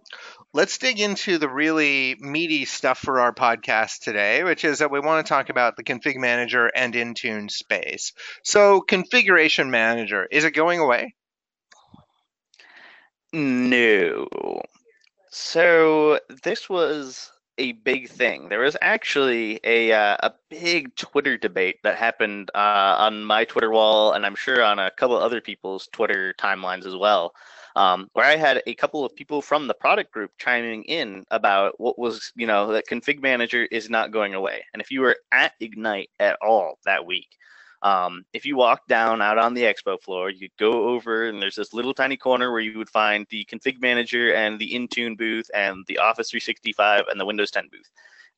let's 0.54 0.78
dig 0.78 1.00
into 1.00 1.40
the 1.40 1.50
really 1.50 2.16
meaty 2.20 2.66
stuff 2.66 3.00
for 3.00 3.20
our 3.20 3.34
podcast 3.34 4.00
today, 4.00 4.44
which 4.44 4.64
is 4.64 4.80
that 4.80 4.92
we 4.92 5.00
want 5.00 5.26
to 5.26 5.30
talk 5.30 5.50
about 5.50 5.76
the 5.76 5.84
config 5.84 6.16
manager 6.16 6.68
and 6.68 6.94
Intune 6.94 7.50
space. 7.50 8.14
So, 8.44 8.82
configuration 8.82 9.72
manager, 9.72 10.28
is 10.32 10.46
it 10.46 10.52
going 10.52 10.80
away? 10.80 11.16
No. 13.34 14.28
So, 15.32 16.20
this 16.44 16.70
was 16.70 17.32
a 17.58 17.72
big 17.72 18.10
thing. 18.10 18.50
There 18.50 18.60
was 18.60 18.78
actually 18.82 19.60
a 19.64 19.92
uh, 19.92 20.18
a 20.20 20.34
big 20.50 20.96
Twitter 20.96 21.38
debate 21.38 21.78
that 21.84 21.98
happened 21.98 22.52
uh, 22.54 22.96
on 23.00 23.24
my 23.24 23.46
Twitter 23.46 23.72
wall, 23.72 24.14
and 24.14 24.26
I'm 24.26 24.36
sure 24.36 24.64
on 24.64 24.78
a 24.78 24.92
couple 24.92 25.18
other 25.18 25.42
people's 25.42 25.88
Twitter 25.88 26.36
timelines 26.38 26.86
as 26.86 26.96
well 26.96 27.34
um, 27.76 28.08
where 28.14 28.26
I 28.26 28.36
had 28.36 28.62
a 28.68 28.76
couple 28.76 29.04
of 29.04 29.16
people 29.16 29.42
from 29.42 29.68
the 29.68 29.74
product 29.74 30.12
group 30.12 30.32
chiming 30.38 30.84
in 30.84 31.26
about 31.32 31.80
what 31.80 31.98
was, 31.98 32.32
you 32.36 32.48
know, 32.48 32.72
that 32.72 32.88
config 32.88 33.22
manager 33.22 33.68
is 33.72 33.90
not 33.90 34.12
going 34.12 34.36
away. 34.36 34.64
And 34.74 34.82
if 34.82 34.92
you 34.92 35.02
were 35.02 35.18
at 35.32 35.54
Ignite 35.60 36.10
at 36.20 36.38
all 36.42 36.78
that 36.86 37.06
week, 37.06 37.30
um, 37.82 38.24
if 38.32 38.46
you 38.46 38.56
walk 38.56 38.88
down 38.88 39.22
out 39.22 39.38
on 39.38 39.54
the 39.54 39.64
expo 39.64 40.02
floor, 40.02 40.30
you'd 40.30 40.56
go 40.58 40.88
over 40.90 41.28
and 41.28 41.42
there's 41.42 41.56
this 41.56 41.74
little 41.74 41.94
tiny 41.94 42.16
corner 42.16 42.52
where 42.52 42.62
you 42.62 42.78
would 42.78 42.90
find 42.90 43.28
the 43.30 43.46
config 43.46 43.82
manager 43.82 44.34
and 44.34 44.58
the 44.58 44.72
Intune 44.72 45.18
booth 45.18 45.50
and 45.54 45.84
the 45.88 45.98
Office 45.98 46.30
365 46.30 47.06
and 47.10 47.20
the 47.20 47.26
Windows 47.26 47.52
10 47.52 47.68
booth. 47.70 47.92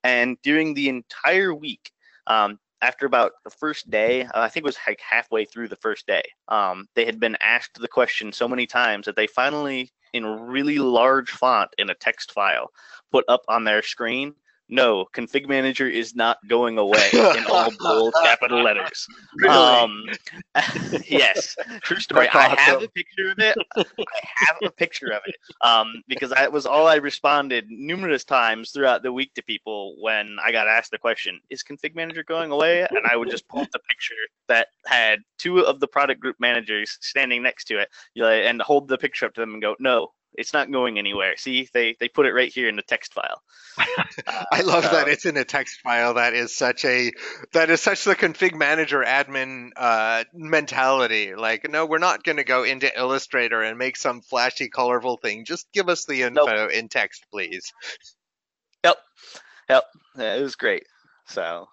And 0.04 0.38
during 0.42 0.74
the 0.74 0.90
entire 0.90 1.54
week, 1.54 1.92
um, 2.26 2.60
after 2.82 3.06
about 3.06 3.34
the 3.44 3.50
first 3.50 3.90
day, 3.90 4.24
uh, 4.24 4.42
I 4.42 4.50
think 4.50 4.64
it 4.64 4.68
was 4.68 4.78
like 4.88 5.00
halfway 5.00 5.46
through 5.46 5.70
the 5.70 5.76
first 5.78 6.08
day, 6.08 6.24
um, 6.48 6.88
they 6.96 7.06
had 7.06 7.20
been 7.20 7.38
asked 7.40 7.80
the 7.80 7.88
question 7.88 8.32
so 8.32 8.48
many 8.48 8.66
times 8.66 9.06
that 9.06 9.16
they 9.16 9.28
finally, 9.28 9.92
in 10.14 10.26
really 10.26 10.78
large 10.78 11.32
font 11.32 11.70
in 11.78 11.90
a 11.90 11.96
text 11.96 12.32
file, 12.32 12.70
put 13.12 13.26
up 13.28 13.42
on 13.48 13.64
their 13.64 13.82
screen 13.82 14.34
no, 14.68 15.06
config 15.14 15.48
manager 15.48 15.88
is 15.88 16.16
not 16.16 16.38
going 16.48 16.78
away 16.78 17.10
in 17.14 17.46
all 17.52 17.72
bold 17.80 18.14
capital 18.24 18.64
letters. 18.64 19.06
Really? 19.38 19.54
Um, 19.54 20.04
yes, 21.08 21.56
true 21.84 22.00
story. 22.00 22.28
I 22.30 22.56
have 22.56 22.82
a 22.82 22.88
picture 22.88 23.32
of 23.32 23.40
it. 23.40 23.56
I 23.78 23.84
have 24.24 24.58
a 24.64 24.72
picture 24.72 25.12
of 25.12 25.22
it 25.28 25.36
um, 25.62 26.02
because 26.08 26.32
that 26.32 26.52
was 26.52 26.66
all 26.66 26.88
I 26.88 26.96
responded 26.96 27.66
numerous 27.70 28.24
times 28.24 28.72
throughout 28.72 29.04
the 29.04 29.14
week 29.14 29.34
to 29.36 29.44
people 29.44 29.96
when 30.00 30.38
I 30.44 30.52
got 30.52 30.68
asked 30.68 30.92
the 30.92 30.98
question, 30.98 31.40
"Is 31.50 31.64
config 31.64 31.96
manager 31.96 32.24
going 32.24 32.52
away?" 32.52 32.82
And 32.82 33.06
I 33.10 33.16
would 33.16 33.30
just 33.30 33.48
pull 33.48 33.62
up 33.62 33.72
the 33.72 33.80
picture 33.80 34.16
that 34.48 34.70
had 34.88 35.20
two 35.38 35.60
of 35.60 35.80
the 35.80 35.88
product 35.88 36.20
group 36.20 36.38
managers 36.40 36.98
standing 37.02 37.44
next 37.44 37.66
to 37.66 37.80
it, 37.80 37.90
and 38.20 38.62
hold 38.62 38.88
the 38.88 38.98
picture 38.98 39.28
up 39.28 39.34
to 39.36 39.42
them 39.42 39.54
and 39.54 39.62
go, 39.62 39.76
"No, 39.80 40.12
it's 40.38 40.54
not 40.54 40.72
going 40.72 40.98
anywhere. 41.00 41.38
See, 41.38 41.68
they 41.74 41.96
they 42.00 42.08
put 42.10 42.26
it 42.26 42.34
right 42.34 42.52
here 42.52 42.68
in 42.70 42.76
the 42.76 42.82
text 42.82 43.14
file. 43.14 43.42
I 44.52 44.62
love 44.62 44.86
so- 44.86 44.92
that 44.92 45.08
it's 45.08 45.26
in 45.26 45.38
a 45.38 45.44
text 45.44 45.82
file. 45.82 46.14
That 46.16 46.34
is 46.34 46.56
such 46.56 46.86
a 46.86 47.12
that 47.54 47.70
is 47.70 47.82
such 47.82 48.04
the 48.04 48.16
config 48.16 48.54
manager 48.54 49.04
admin 49.04 49.72
uh, 49.76 50.24
mentality. 50.34 51.36
Like, 51.36 51.70
no, 51.70 51.86
we're 51.86 51.98
not 51.98 52.24
going 52.24 52.38
to 52.38 52.44
go 52.44 52.64
into 52.64 52.90
Illustrator 52.98 53.62
and 53.62 53.78
make 53.78 53.98
some 53.98 54.22
flashy, 54.22 54.70
colorful 54.70 55.18
thing. 55.18 55.46
Just 55.46 55.68
give 55.74 55.90
us 55.90 56.06
the 56.06 56.24
info 56.24 56.68
in 56.68 56.88
text, 56.90 57.26
please. 57.32 57.72
Yep, 58.84 58.98
yep, 59.70 59.84
yeah, 60.18 60.36
it 60.36 60.42
was 60.42 60.56
great. 60.56 60.84
So 61.28 61.68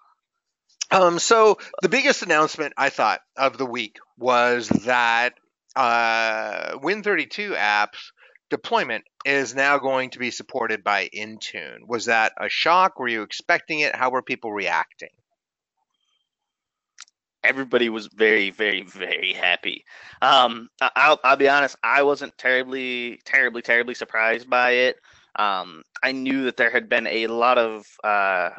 Um, 0.91 1.19
so 1.19 1.59
the 1.83 1.89
biggest 1.89 2.23
announcement 2.23 2.75
I 2.77 2.89
thought 2.91 3.21
of 3.37 3.59
the 3.59 3.67
week 3.67 3.99
was 4.19 4.69
that 4.69 5.35
uh, 5.77 6.77
Win32 6.79 7.57
apps 7.57 8.12
deployment 8.53 9.05
is 9.25 9.55
now 9.55 9.79
going 9.79 10.11
to 10.11 10.21
be 10.21 10.31
supported 10.31 10.85
by 10.85 11.09
Intune. 11.13 11.81
Was 11.89 12.05
that 12.05 12.33
a 12.39 12.49
shock? 12.49 13.01
Were 13.01 13.09
you 13.09 13.23
expecting 13.23 13.81
it? 13.81 13.97
How 13.97 14.11
were 14.11 14.23
people 14.23 14.53
reacting? 14.53 15.09
everybody 17.45 17.89
was 17.89 18.07
very, 18.07 18.51
very, 18.51 18.83
very 18.83 19.33
happy. 19.33 19.85
Um, 20.21 20.69
I'll 20.81 21.19
I'll 21.25 21.37
be 21.37 21.49
honest, 21.49 21.77
I 21.83 22.03
wasn't 22.03 22.37
terribly, 22.39 23.21
terribly, 23.25 23.63
terribly 23.63 23.95
surprised 23.95 24.49
by 24.49 24.71
it. 24.73 24.97
Um, 25.37 25.83
I 26.03 26.13
knew 26.13 26.45
that 26.45 26.57
there 26.57 26.71
had 26.71 26.89
been 26.89 27.07
a 27.07 27.27
lot 27.27 27.59
of 27.59 27.87
uh, 28.05 28.51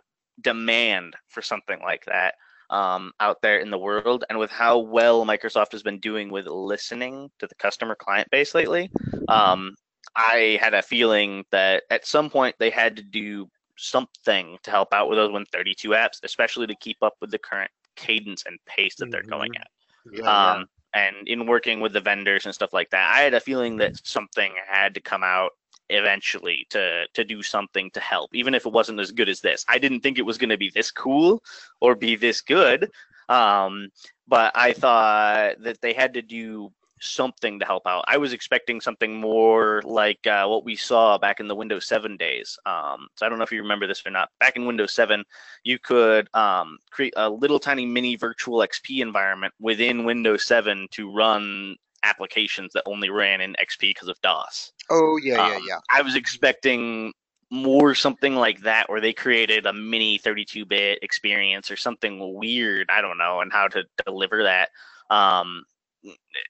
demand 0.42 1.16
for 1.30 1.42
something 1.42 1.80
like 1.82 2.06
that 2.06 2.36
um, 2.70 3.12
out 3.20 3.42
there 3.42 3.60
in 3.60 3.70
the 3.70 3.78
world, 3.78 4.26
and 4.30 4.40
with 4.40 4.52
how 4.52 4.80
well 4.80 5.26
Microsoft 5.26 5.72
has 5.72 5.84
been 5.84 6.00
doing 6.00 6.32
with 6.32 6.48
listening 6.48 7.30
to 7.40 7.48
the 7.48 7.56
customer 7.56 7.96
client 7.96 8.30
base 8.32 8.56
lately, 8.56 8.90
um, 9.28 9.76
I 10.16 10.58
had 10.62 10.74
a 10.74 10.82
feeling 10.82 11.46
that 11.52 11.84
at 11.90 12.06
some 12.06 12.30
point 12.30 12.56
they 12.60 12.70
had 12.70 12.98
to 12.98 13.04
do 13.04 13.50
something 13.78 14.58
to 14.64 14.72
help 14.72 14.94
out 14.94 15.10
with 15.10 15.18
those 15.18 15.32
Win32 15.32 15.90
apps, 15.96 16.20
especially 16.24 16.68
to 16.68 16.76
keep 16.76 16.98
up 17.02 17.16
with 17.22 17.32
the 17.32 17.40
current 17.40 17.72
cadence 17.96 18.44
and 18.46 18.60
pace 18.66 18.96
that 18.98 19.12
they're 19.12 19.24
going 19.24 19.52
Mhm. 19.52 19.56
at. 19.56 19.68
Yeah, 20.12 20.54
Um, 20.54 20.68
and 20.94 21.28
in 21.28 21.48
working 21.48 21.80
with 21.82 21.94
the 21.94 22.02
vendors 22.02 22.46
and 22.46 22.54
stuff 22.54 22.74
like 22.74 22.90
that, 22.92 23.14
I 23.16 23.22
had 23.22 23.34
a 23.34 23.40
feeling 23.40 23.78
that 23.78 23.94
something 24.06 24.54
had 24.68 24.94
to 24.96 25.02
come 25.02 25.24
out 25.24 25.52
eventually 25.90 26.66
to 26.70 27.06
to 27.14 27.24
do 27.24 27.44
something 27.44 27.92
to 27.92 28.00
help, 28.00 28.34
even 28.34 28.56
if 28.56 28.66
it 28.66 28.72
wasn't 28.72 29.00
as 29.00 29.12
good 29.12 29.30
as 29.30 29.42
this. 29.42 29.66
I 29.68 29.80
didn't 29.80 30.02
think 30.02 30.18
it 30.20 30.26
was 30.26 30.38
going 30.38 30.50
to 30.50 30.58
be 30.58 30.70
this 30.74 30.92
cool 30.92 31.44
or 31.82 31.96
be 31.96 32.16
this 32.16 32.42
good, 32.42 32.90
um, 33.30 33.90
but 34.28 34.52
I 34.56 34.74
thought 34.74 35.62
that 35.64 35.82
they 35.82 35.94
had 35.94 36.14
to 36.14 36.22
do 36.22 36.72
something 37.04 37.60
to 37.60 37.66
help 37.66 37.86
out. 37.86 38.06
I 38.08 38.18
was 38.18 38.34
expecting 38.34 38.82
something 38.82 39.20
more 39.20 39.82
like 39.86 40.26
uh, 40.28 40.46
what 40.48 40.64
we 40.64 40.76
saw 40.76 41.18
back 41.18 41.40
in 41.40 41.48
the 41.48 41.56
Windows 41.56 41.86
7 41.88 42.18
days. 42.18 42.58
Um, 42.66 43.08
so 43.16 43.26
I 43.26 43.30
don't 43.30 43.38
know 43.38 43.44
if 43.44 43.52
you 43.52 43.62
remember 43.62 43.88
this 43.88 44.06
or 44.06 44.12
not. 44.12 44.30
Back 44.40 44.56
in 44.56 44.66
Windows 44.66 44.94
7, 44.94 45.24
you 45.64 45.80
could 45.80 46.28
um, 46.34 46.78
create 46.92 47.14
a 47.16 47.30
little 47.30 47.60
tiny 47.60 47.86
mini 47.86 48.16
virtual 48.16 48.60
XP 48.60 49.02
environment 49.02 49.54
within 49.60 50.06
Windows 50.06 50.46
7 50.46 50.88
to 50.92 51.12
run 51.12 51.76
applications 52.04 52.74
that 52.74 52.84
only 52.86 53.10
ran 53.10 53.42
in 53.42 53.56
XP 53.62 53.80
because 53.82 54.08
of 54.08 54.20
DOS. 54.22 54.74
Oh 54.90 55.18
yeah, 55.24 55.48
yeah, 55.48 55.56
Um, 55.56 55.64
yeah. 55.68 55.80
I 55.90 56.02
was 56.02 56.16
expecting 56.16 57.14
more 57.50 57.94
something 57.94 58.36
like 58.36 58.62
that 58.62 58.90
where 58.90 59.00
they 59.00 59.14
created 59.14 59.66
a 59.66 59.74
mini 59.74 60.18
32-bit 60.18 61.00
experience 61.04 61.70
or 61.70 61.78
something 61.78 62.34
weird. 62.34 62.90
I 62.90 63.02
don't 63.02 63.18
know, 63.18 63.42
and 63.42 63.52
how 63.52 63.68
to 63.70 63.84
deliver 64.06 64.44
that. 64.44 64.70
Um, 65.10 65.64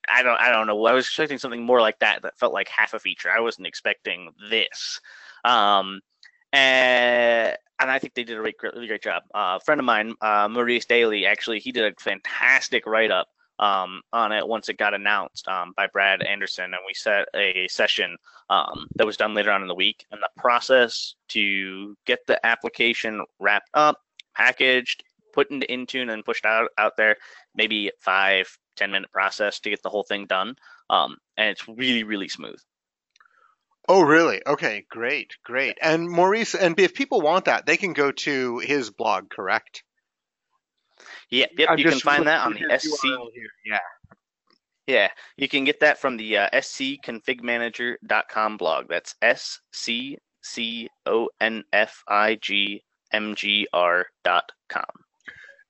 I 0.09 0.23
don't 0.23 0.39
I 0.39 0.51
don't 0.51 0.67
know. 0.67 0.85
I 0.85 0.93
was 0.93 1.05
expecting 1.05 1.37
something 1.37 1.63
more 1.63 1.81
like 1.81 1.99
that 1.99 2.21
that 2.23 2.37
felt 2.37 2.53
like 2.53 2.69
half 2.69 2.93
a 2.93 2.99
feature. 2.99 3.29
I 3.29 3.39
wasn't 3.39 3.67
expecting 3.67 4.31
this. 4.49 4.99
Um, 5.43 6.01
and 6.51 7.57
and 7.79 7.91
I 7.91 7.99
think 7.99 8.13
they 8.13 8.23
did 8.23 8.37
a 8.37 8.41
great, 8.41 8.55
really 8.61 8.87
great 8.87 9.03
job. 9.03 9.23
Uh, 9.33 9.57
a 9.59 9.63
friend 9.63 9.79
of 9.79 9.85
mine, 9.85 10.13
uh, 10.21 10.47
Maurice 10.49 10.85
Daly, 10.85 11.25
actually, 11.25 11.59
he 11.59 11.71
did 11.71 11.83
a 11.83 12.01
fantastic 12.01 12.85
write 12.85 13.11
up 13.11 13.27
um, 13.59 14.01
on 14.13 14.31
it 14.31 14.47
once 14.47 14.69
it 14.69 14.77
got 14.77 14.93
announced 14.93 15.47
um, 15.47 15.73
by 15.75 15.87
Brad 15.87 16.23
Anderson, 16.23 16.65
and 16.65 16.81
we 16.85 16.93
set 16.93 17.27
a 17.35 17.67
session 17.67 18.15
um, 18.49 18.87
that 18.95 19.05
was 19.05 19.17
done 19.17 19.33
later 19.33 19.51
on 19.51 19.61
in 19.61 19.67
the 19.67 19.75
week. 19.75 20.05
And 20.11 20.21
the 20.21 20.29
process 20.37 21.15
to 21.29 21.97
get 22.05 22.25
the 22.27 22.43
application 22.45 23.25
wrapped 23.39 23.69
up, 23.73 23.99
packaged, 24.35 25.03
put 25.33 25.51
into 25.51 25.67
Intune, 25.67 26.11
and 26.11 26.23
pushed 26.23 26.45
out 26.45 26.69
out 26.77 26.95
there, 26.95 27.17
maybe 27.55 27.91
five 27.99 28.57
ten 28.75 28.91
minute 28.91 29.11
process 29.11 29.59
to 29.61 29.69
get 29.69 29.81
the 29.83 29.89
whole 29.89 30.03
thing 30.03 30.25
done. 30.25 30.55
Um, 30.89 31.17
and 31.37 31.49
it's 31.49 31.67
really 31.67 32.03
really 32.03 32.29
smooth. 32.29 32.59
Oh 33.87 34.01
really? 34.01 34.41
Okay, 34.45 34.85
great, 34.89 35.37
great. 35.43 35.77
And 35.81 36.09
Maurice, 36.09 36.55
and 36.55 36.77
if 36.79 36.93
people 36.93 37.21
want 37.21 37.45
that, 37.45 37.65
they 37.65 37.77
can 37.77 37.93
go 37.93 38.11
to 38.11 38.59
his 38.59 38.91
blog, 38.91 39.29
correct? 39.29 39.83
Yeah, 41.29 41.45
yep. 41.57 41.69
I'm 41.71 41.77
you 41.77 41.89
can 41.89 41.99
find 41.99 42.27
that 42.27 42.45
on 42.45 42.53
the 42.53 42.79
SC. 42.79 43.05
Here. 43.33 43.49
Yeah. 43.65 43.79
Yeah, 44.85 45.07
you 45.37 45.47
can 45.47 45.63
get 45.63 45.79
that 45.79 45.97
from 45.99 46.17
the 46.17 46.35
uh, 46.37 46.49
scconfigmanager.com 46.53 48.57
blog. 48.57 48.89
That's 48.89 49.15
S 49.21 49.61
C 49.71 50.17
C 50.41 50.89
O 51.05 51.29
N 51.39 51.63
F 51.71 52.03
I 52.07 52.35
G 52.35 52.83
M 53.11 53.35
G 53.35 53.65
R 53.71 54.07
dot 54.25 54.51
mgr.com. 54.69 55.02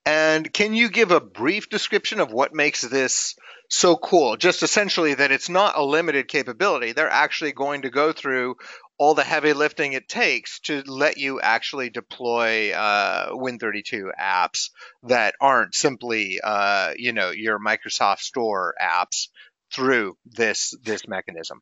And 0.05 0.51
can 0.51 0.73
you 0.73 0.89
give 0.89 1.11
a 1.11 1.21
brief 1.21 1.69
description 1.69 2.19
of 2.19 2.31
what 2.31 2.53
makes 2.53 2.81
this 2.81 3.35
so 3.69 3.95
cool? 3.95 4.35
Just 4.35 4.61
essentially 4.61 5.13
that 5.13 5.31
it's 5.31 5.49
not 5.49 5.77
a 5.77 5.83
limited 5.83 6.27
capability. 6.27 6.91
They're 6.91 7.09
actually 7.09 7.53
going 7.53 7.83
to 7.83 7.89
go 7.89 8.11
through 8.11 8.55
all 8.97 9.15
the 9.15 9.23
heavy 9.23 9.53
lifting 9.53 9.93
it 9.93 10.07
takes 10.09 10.59
to 10.61 10.83
let 10.85 11.17
you 11.17 11.39
actually 11.39 11.89
deploy 11.89 12.71
uh, 12.73 13.31
Win32 13.31 14.09
apps 14.19 14.69
that 15.03 15.35
aren't 15.39 15.73
simply, 15.73 16.39
uh, 16.43 16.93
you 16.97 17.13
know, 17.13 17.31
your 17.31 17.57
Microsoft 17.59 18.19
Store 18.19 18.75
apps 18.81 19.29
through 19.73 20.17
this 20.25 20.73
this 20.83 21.07
mechanism. 21.07 21.61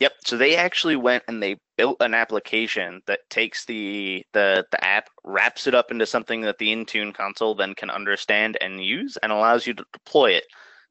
Yep. 0.00 0.12
So 0.24 0.36
they 0.36 0.56
actually 0.56 0.96
went 0.96 1.22
and 1.28 1.42
they 1.42 1.56
built 1.76 1.98
an 2.00 2.14
application 2.14 3.00
that 3.06 3.20
takes 3.30 3.64
the 3.64 4.24
the 4.32 4.64
the 4.70 4.84
app, 4.84 5.08
wraps 5.24 5.66
it 5.66 5.74
up 5.74 5.90
into 5.90 6.06
something 6.06 6.40
that 6.42 6.58
the 6.58 6.74
Intune 6.74 7.14
console 7.14 7.54
then 7.54 7.74
can 7.74 7.90
understand 7.90 8.56
and 8.60 8.84
use, 8.84 9.16
and 9.22 9.30
allows 9.30 9.66
you 9.66 9.74
to 9.74 9.84
deploy 9.92 10.32
it 10.32 10.44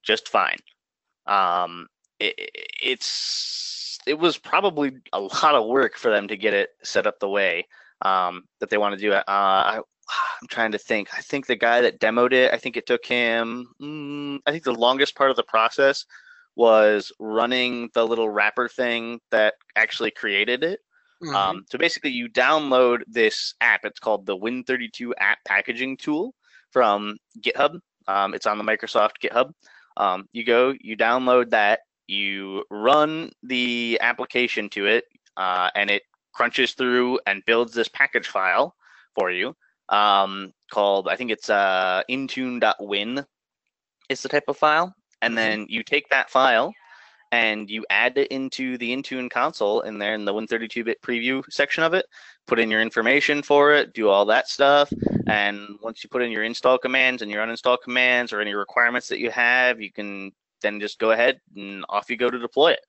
just 0.04 0.30
fine. 0.30 0.58
Um, 1.26 1.88
it, 2.20 2.34
it's 2.82 4.00
it 4.06 4.20
was 4.20 4.38
probably 4.38 4.94
a 5.12 5.20
lot 5.20 5.56
of 5.56 5.68
work 5.68 5.98
for 5.98 6.10
them 6.12 6.28
to 6.30 6.38
get 6.38 6.54
it 6.54 6.70
set 6.84 7.08
up 7.08 7.20
the 7.20 7.30
way 7.30 7.68
um, 8.02 8.44
that 8.60 8.70
they 8.70 8.78
want 8.78 8.96
to 8.96 9.02
do 9.02 9.12
it. 9.12 9.24
Uh, 9.28 9.28
I, 9.28 9.82
I'm 10.42 10.48
trying 10.50 10.72
to 10.74 10.78
think. 10.78 11.10
I 11.18 11.22
think 11.22 11.48
the 11.48 11.56
guy 11.56 11.82
that 11.82 12.00
demoed 12.00 12.34
it, 12.34 12.54
I 12.54 12.58
think 12.58 12.78
it 12.78 12.86
took 12.86 13.06
him. 13.06 13.68
Mm, 13.82 14.40
I 14.46 14.52
think 14.52 14.64
the 14.64 14.74
longest 14.74 15.16
part 15.16 15.30
of 15.30 15.36
the 15.36 15.44
process 15.44 16.06
was 16.56 17.12
running 17.20 17.90
the 17.94 18.06
little 18.06 18.30
wrapper 18.30 18.68
thing 18.68 19.20
that 19.32 19.56
actually 19.76 20.12
created 20.12 20.64
it. 20.64 20.80
Mm-hmm. 21.22 21.36
Um, 21.36 21.66
so 21.70 21.78
basically, 21.78 22.12
you 22.12 22.30
download 22.30 23.02
this 23.08 23.54
app. 23.62 23.86
It's 23.86 24.00
called 24.00 24.26
the 24.26 24.38
Win32 24.38 25.12
App 25.20 25.40
Packaging 25.46 25.98
Tool 25.98 26.34
from 26.72 27.18
GitHub. 27.40 27.80
Um, 28.08 28.34
it's 28.34 28.46
on 28.46 28.58
the 28.58 28.64
Microsoft 28.64 29.14
GitHub. 29.24 29.52
Um, 29.96 30.28
you 30.34 30.44
go, 30.44 30.74
you 30.82 30.98
download 30.98 31.52
that, 31.52 31.82
you 32.08 32.66
run 32.70 33.32
the 33.44 33.98
application 34.02 34.70
to 34.70 34.88
it, 34.88 35.06
uh, 35.38 35.70
and 35.76 35.90
it 35.90 36.04
crunches 36.34 36.74
through 36.74 37.20
and 37.28 37.46
builds 37.46 37.74
this 37.74 37.88
package 37.88 38.28
file 38.28 38.76
for 39.16 39.32
you 39.32 39.56
um, 39.90 40.54
called, 40.72 41.08
I 41.08 41.16
think 41.16 41.32
it's 41.32 41.50
uh, 41.50 42.02
intune.win 42.10 43.26
is 44.10 44.22
the 44.22 44.30
type 44.30 44.46
of 44.48 44.58
file 44.58 44.94
and 45.24 45.38
then 45.38 45.66
you 45.70 45.84
take 45.84 46.10
that 46.10 46.30
file 46.30 46.74
and 47.32 47.70
you 47.70 47.86
add 47.90 48.18
it 48.18 48.28
into 48.28 48.78
the 48.78 48.96
Intune 48.96 49.32
console 49.32 49.82
in 49.82 49.98
there 49.98 50.14
in 50.14 50.26
the 50.26 50.34
132-bit 50.34 51.02
preview 51.02 51.44
section 51.50 51.84
of 51.84 51.94
it. 51.94 52.06
Put 52.46 52.60
in 52.60 52.70
your 52.70 52.82
information 52.82 53.42
for 53.42 53.74
it, 53.74 53.94
do 53.94 54.10
all 54.10 54.26
that 54.26 54.50
stuff, 54.50 54.92
and 55.26 55.80
once 55.82 56.04
you 56.04 56.10
put 56.10 56.22
in 56.22 56.32
your 56.32 56.44
install 56.44 56.78
commands 56.78 57.22
and 57.22 57.32
your 57.32 57.44
uninstall 57.44 57.78
commands 57.82 58.34
or 58.34 58.42
any 58.42 58.54
requirements 58.54 59.08
that 59.08 59.20
you 59.20 59.32
have, 59.32 59.82
you 59.82 59.92
can 59.92 60.32
then 60.62 60.80
just 60.80 61.00
go 61.00 61.12
ahead 61.12 61.40
and 61.56 61.86
off 61.88 62.10
you 62.10 62.18
go 62.18 62.30
to 62.30 62.38
deploy 62.38 62.72
it. 62.72 62.86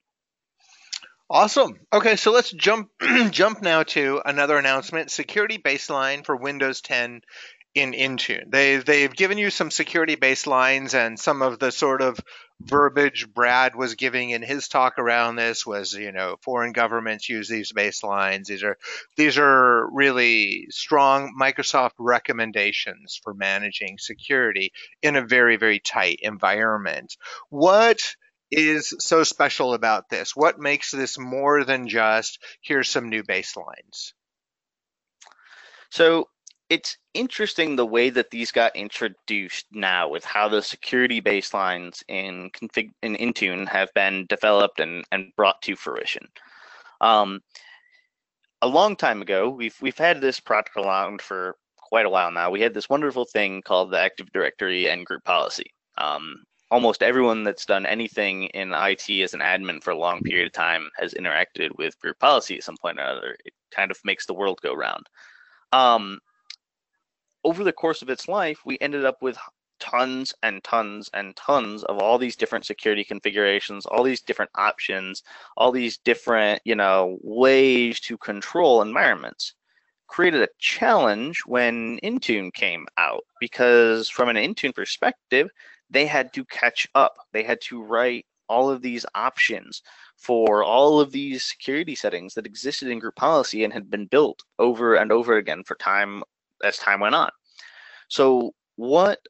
Awesome. 1.30 1.80
Okay, 1.92 2.16
so 2.16 2.32
let's 2.32 2.50
jump 2.50 2.90
jump 3.30 3.62
now 3.62 3.82
to 3.82 4.20
another 4.26 4.58
announcement: 4.58 5.10
security 5.10 5.56
baseline 5.56 6.24
for 6.24 6.36
Windows 6.36 6.82
10 6.82 7.22
in 7.74 7.92
Intune. 7.92 8.50
They 8.50 8.76
they've 8.76 9.14
given 9.14 9.36
you 9.36 9.50
some 9.50 9.70
security 9.70 10.14
baselines 10.14 10.94
and 10.94 11.18
some 11.18 11.42
of 11.42 11.58
the 11.58 11.72
sort 11.72 12.02
of 12.02 12.20
verbiage 12.60 13.26
Brad 13.32 13.74
was 13.74 13.96
giving 13.96 14.30
in 14.30 14.42
his 14.42 14.68
talk 14.68 14.98
around 14.98 15.34
this 15.36 15.66
was 15.66 15.92
you 15.92 16.12
know 16.12 16.36
foreign 16.42 16.72
governments 16.72 17.28
use 17.28 17.48
these 17.48 17.72
baselines. 17.72 18.46
These 18.46 18.62
are 18.62 18.78
these 19.16 19.38
are 19.38 19.88
really 19.92 20.66
strong 20.70 21.34
Microsoft 21.38 21.94
recommendations 21.98 23.20
for 23.22 23.34
managing 23.34 23.98
security 23.98 24.72
in 25.02 25.16
a 25.16 25.26
very 25.26 25.56
very 25.56 25.80
tight 25.80 26.20
environment. 26.22 27.16
What 27.50 28.14
is 28.52 28.94
so 29.00 29.24
special 29.24 29.74
about 29.74 30.08
this? 30.08 30.36
What 30.36 30.60
makes 30.60 30.92
this 30.92 31.18
more 31.18 31.64
than 31.64 31.88
just 31.88 32.38
here's 32.60 32.88
some 32.88 33.08
new 33.08 33.24
baselines? 33.24 34.12
So 35.90 36.28
it's 36.74 36.98
interesting 37.14 37.76
the 37.76 37.86
way 37.86 38.10
that 38.10 38.30
these 38.30 38.50
got 38.50 38.74
introduced 38.74 39.66
now 39.70 40.08
with 40.08 40.24
how 40.24 40.48
the 40.48 40.60
security 40.60 41.22
baselines 41.22 42.02
in 42.08 42.50
config 42.50 42.90
in 43.00 43.14
Intune 43.14 43.68
have 43.68 43.94
been 43.94 44.26
developed 44.28 44.80
and, 44.80 45.04
and 45.12 45.30
brought 45.36 45.62
to 45.62 45.76
fruition. 45.76 46.26
Um, 47.00 47.40
a 48.60 48.66
long 48.66 48.96
time 48.96 49.22
ago, 49.22 49.48
we've 49.50 49.76
we've 49.80 49.96
had 49.96 50.20
this 50.20 50.40
product 50.40 50.76
around 50.76 51.22
for 51.22 51.54
quite 51.76 52.06
a 52.06 52.10
while 52.10 52.32
now. 52.32 52.50
We 52.50 52.60
had 52.60 52.74
this 52.74 52.88
wonderful 52.88 53.24
thing 53.24 53.62
called 53.62 53.92
the 53.92 54.00
Active 54.00 54.32
Directory 54.32 54.88
and 54.88 55.06
group 55.06 55.22
policy. 55.22 55.70
Um, 55.96 56.42
almost 56.72 57.04
everyone 57.04 57.44
that's 57.44 57.66
done 57.66 57.86
anything 57.86 58.46
in 58.46 58.72
IT 58.74 59.08
as 59.22 59.32
an 59.32 59.40
admin 59.40 59.80
for 59.80 59.92
a 59.92 59.98
long 59.98 60.22
period 60.22 60.48
of 60.48 60.52
time 60.52 60.88
has 60.96 61.14
interacted 61.14 61.70
with 61.78 62.00
group 62.00 62.18
policy 62.18 62.56
at 62.56 62.64
some 62.64 62.76
point 62.82 62.98
or 62.98 63.02
another. 63.02 63.36
It 63.44 63.54
kind 63.70 63.92
of 63.92 63.98
makes 64.02 64.26
the 64.26 64.34
world 64.34 64.58
go 64.60 64.74
round. 64.74 65.06
Um, 65.70 66.18
over 67.44 67.64
the 67.64 67.72
course 67.72 68.02
of 68.02 68.10
its 68.10 68.28
life, 68.28 68.60
we 68.64 68.78
ended 68.80 69.04
up 69.04 69.22
with 69.22 69.38
tons 69.80 70.32
and 70.42 70.64
tons 70.64 71.10
and 71.12 71.36
tons 71.36 71.84
of 71.84 71.98
all 71.98 72.16
these 72.16 72.36
different 72.36 72.64
security 72.64 73.04
configurations, 73.04 73.86
all 73.86 74.02
these 74.02 74.22
different 74.22 74.50
options, 74.54 75.22
all 75.56 75.70
these 75.70 75.98
different, 75.98 76.60
you 76.64 76.74
know, 76.74 77.18
ways 77.22 78.00
to 78.00 78.16
control 78.16 78.82
environments. 78.82 79.54
Created 80.06 80.42
a 80.42 80.48
challenge 80.58 81.40
when 81.46 81.98
Intune 82.02 82.52
came 82.52 82.86
out 82.96 83.24
because 83.40 84.08
from 84.08 84.28
an 84.28 84.36
Intune 84.36 84.74
perspective, 84.74 85.48
they 85.90 86.06
had 86.06 86.32
to 86.32 86.44
catch 86.46 86.86
up. 86.94 87.16
They 87.32 87.42
had 87.42 87.60
to 87.62 87.82
write 87.82 88.26
all 88.48 88.70
of 88.70 88.82
these 88.82 89.06
options 89.14 89.82
for 90.16 90.62
all 90.62 91.00
of 91.00 91.10
these 91.10 91.42
security 91.42 91.94
settings 91.94 92.34
that 92.34 92.46
existed 92.46 92.88
in 92.88 92.98
group 92.98 93.16
policy 93.16 93.64
and 93.64 93.72
had 93.72 93.90
been 93.90 94.06
built 94.06 94.42
over 94.58 94.94
and 94.94 95.10
over 95.10 95.36
again 95.36 95.62
for 95.64 95.74
time 95.76 96.22
as 96.64 96.78
time 96.78 97.00
went 97.00 97.14
on. 97.14 97.30
So 98.08 98.54
what 98.76 99.20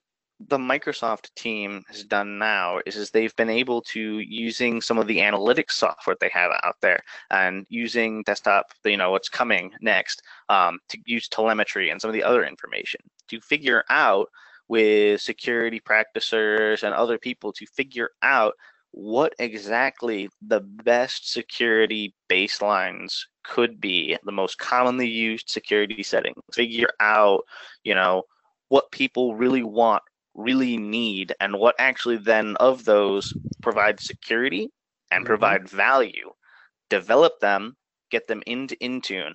the 0.41 0.59
Microsoft 0.59 1.33
team 1.35 1.85
has 1.89 2.05
done 2.05 2.39
now 2.39 2.81
is, 2.87 2.97
is 2.97 3.11
they've 3.11 3.35
been 3.37 3.51
able 3.51 3.81
to 3.83 4.19
using 4.19 4.81
some 4.81 4.99
of 4.99 5.07
the 5.07 5.19
analytics 5.19 5.73
software 5.73 6.17
they 6.21 6.31
have 6.33 6.51
out 6.63 6.77
there 6.83 7.01
and 7.31 7.67
using 7.69 8.23
desktop, 8.25 8.67
you 8.85 8.97
know, 8.97 9.11
what's 9.11 9.29
coming 9.29 9.73
next 9.81 10.23
um, 10.49 10.79
to 10.89 10.99
use 11.07 11.29
telemetry 11.29 11.91
and 11.91 12.01
some 12.01 12.09
of 12.09 12.15
the 12.15 12.25
other 12.25 12.45
information 12.45 13.01
to 13.29 13.41
figure 13.41 13.85
out 13.91 14.29
with 14.69 15.21
security 15.21 15.79
practitioners 15.79 16.83
and 16.83 16.95
other 16.95 17.19
people 17.19 17.53
to 17.53 17.67
figure 17.67 18.11
out 18.23 18.55
what 18.91 19.35
exactly 19.39 20.29
the 20.47 20.61
best 20.61 21.33
security 21.33 22.15
baselines 22.31 23.25
could 23.45 23.81
be, 23.81 24.17
the 24.25 24.33
most 24.33 24.59
commonly 24.59 25.09
used 25.09 25.49
security 25.49 26.03
settings. 26.03 26.43
Figure 26.53 26.91
out, 27.01 27.45
you 27.85 27.95
know, 27.95 28.25
what 28.69 28.91
people 28.91 29.37
really 29.37 29.63
want, 29.63 30.03
really 30.35 30.77
need, 30.77 31.35
and 31.41 31.59
what 31.59 31.77
actually 31.79 32.17
then 32.17 32.57
of 32.57 32.85
those 32.85 33.33
provide 33.63 34.01
security 34.01 34.71
and 35.11 35.21
mm-hmm. 35.21 35.27
provide 35.27 35.69
value. 35.69 36.31
Develop 36.91 37.39
them, 37.41 37.77
get 38.11 38.27
them 38.27 38.43
into 38.47 38.77
Intune, 38.77 39.35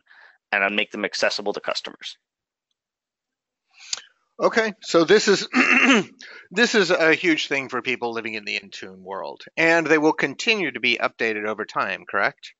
and 0.52 0.76
make 0.76 0.91
them 0.91 1.06
accessible 1.06 1.54
to 1.54 1.60
customers. 1.60 2.17
Okay, 4.41 4.74
so 4.82 5.04
this 5.04 5.28
is 5.28 5.48
this 6.52 6.74
is 6.74 6.91
a 6.91 7.13
huge 7.13 7.48
thing 7.48 7.67
for 7.67 7.82
people 7.82 8.13
living 8.13 8.36
in 8.36 8.45
the 8.45 8.58
Intune 8.58 9.02
world, 9.02 9.43
and 9.58 9.86
they 9.86 9.98
will 9.98 10.13
continue 10.13 10.72
to 10.72 10.80
be 10.80 10.98
updated 10.98 11.45
over 11.45 11.65
time. 11.65 12.06
Correct? 12.10 12.54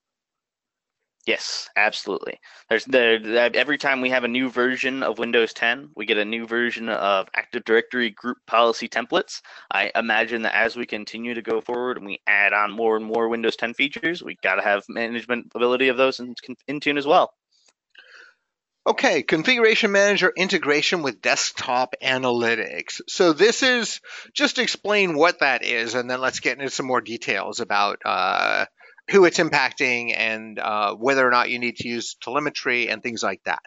Yes, 1.30 1.70
absolutely. 1.76 2.40
There's 2.70 2.86
the 2.86 3.52
every 3.54 3.78
time 3.78 4.02
we 4.02 4.10
have 4.10 4.24
a 4.24 4.28
new 4.28 4.50
version 4.50 5.04
of 5.04 5.20
Windows 5.20 5.54
10, 5.54 5.92
we 5.96 6.08
get 6.08 6.18
a 6.18 6.26
new 6.26 6.48
version 6.48 6.90
of 6.90 7.28
Active 7.36 7.64
Directory 7.66 8.10
group 8.10 8.40
policy 8.48 8.90
templates. 8.90 9.42
I 9.70 9.92
imagine 9.94 10.42
that 10.42 10.56
as 10.56 10.76
we 10.76 10.88
continue 10.88 11.36
to 11.36 11.44
go 11.44 11.62
forward 11.62 11.98
and 11.98 12.08
we 12.08 12.20
add 12.26 12.54
on 12.54 12.72
more 12.72 12.96
and 12.96 13.06
more 13.06 13.30
Windows 13.30 13.56
10 13.58 13.76
features, 13.76 14.24
we 14.24 14.38
got 14.42 14.56
to 14.56 14.64
have 14.64 14.86
management 14.90 15.52
ability 15.54 15.90
of 15.90 15.98
those 15.98 16.20
in 16.20 16.34
Intune 16.68 16.98
as 16.98 17.06
well. 17.06 17.32
Okay, 18.88 19.22
configuration 19.22 19.92
manager 19.92 20.34
integration 20.36 21.04
with 21.04 21.22
desktop 21.22 21.94
analytics. 22.02 23.02
So 23.08 23.34
this 23.34 23.62
is 23.62 24.02
just 24.34 24.58
explain 24.58 25.16
what 25.16 25.42
that 25.42 25.64
is, 25.64 25.94
and 25.94 26.10
then 26.10 26.22
let's 26.22 26.40
get 26.40 26.58
into 26.58 26.72
some 26.72 26.88
more 26.88 27.02
details 27.02 27.60
about 27.60 28.00
uh, 28.04 28.66
who 29.10 29.26
it's 29.26 29.40
impacting 29.40 30.14
and 30.16 30.60
uh, 30.60 30.94
whether 30.96 31.28
or 31.28 31.32
not 31.32 31.50
you 31.50 31.60
need 31.60 31.76
to 31.78 31.88
use 31.88 32.16
telemetry 32.22 32.90
and 32.90 33.02
things 33.02 33.24
like 33.24 33.42
that. 33.46 33.62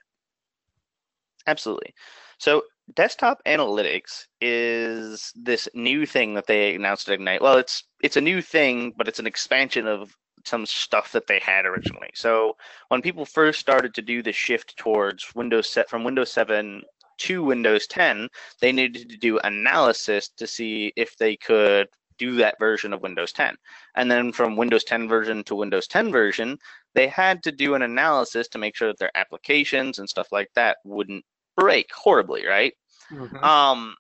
Absolutely. 1.47 1.95
So 2.39 2.63
desktop 2.95 3.41
analytics 3.47 4.25
is 4.41 5.33
this 5.35 5.69
new 5.75 6.07
thing 6.07 6.35
that 6.35 6.47
they 6.47 6.75
announced 6.75 7.09
at 7.09 7.15
Ignite. 7.15 7.43
Well, 7.43 7.59
it's 7.59 7.85
it's 8.03 8.17
a 8.17 8.21
new 8.21 8.41
thing, 8.43 8.93
but 8.97 9.09
it's 9.09 9.19
an 9.19 9.27
expansion 9.27 9.87
of 9.87 10.15
some 10.45 10.67
stuff 10.67 11.13
that 11.13 11.27
they 11.27 11.39
had 11.39 11.67
originally. 11.67 12.11
So 12.15 12.57
when 12.89 13.03
people 13.03 13.25
first 13.25 13.61
started 13.61 13.95
to 13.95 14.03
do 14.03 14.23
the 14.23 14.33
shift 14.33 14.77
towards 14.77 15.35
Windows 15.35 15.69
set 15.69 15.89
from 15.89 16.05
Windows 16.05 16.33
7 16.33 16.83
to 17.19 17.45
Windows 17.45 17.87
10, 17.87 18.29
they 18.61 18.73
needed 18.73 19.09
to 19.11 19.17
do 19.17 19.39
analysis 19.39 20.29
to 20.31 20.47
see 20.47 20.93
if 20.97 21.17
they 21.17 21.37
could 21.37 21.89
do 22.23 22.37
that 22.37 22.59
version 22.61 22.93
of 22.93 23.03
Windows 23.03 23.33
10. 23.33 23.57
And 23.97 24.09
then 24.09 24.31
from 24.31 24.57
Windows 24.57 24.85
10 24.85 25.09
version 25.09 25.43
to 25.45 25.57
Windows 25.57 25.89
10 25.89 26.13
version, 26.13 26.57
they 26.95 27.09
had 27.09 27.43
to 27.43 27.51
do 27.51 27.75
an 27.75 27.83
analysis 27.83 28.47
to 28.49 28.59
make 28.59 28.77
sure 28.77 28.89
that 28.89 28.99
their 28.99 29.17
applications 29.17 29.99
and 29.99 30.09
stuff 30.09 30.29
like 30.31 30.49
that 30.55 30.77
wouldn't 30.85 31.25
break 31.57 31.91
horribly, 31.93 32.47
right? 32.47 32.75
Mm-hmm. 33.11 33.43
Um, 33.43 33.97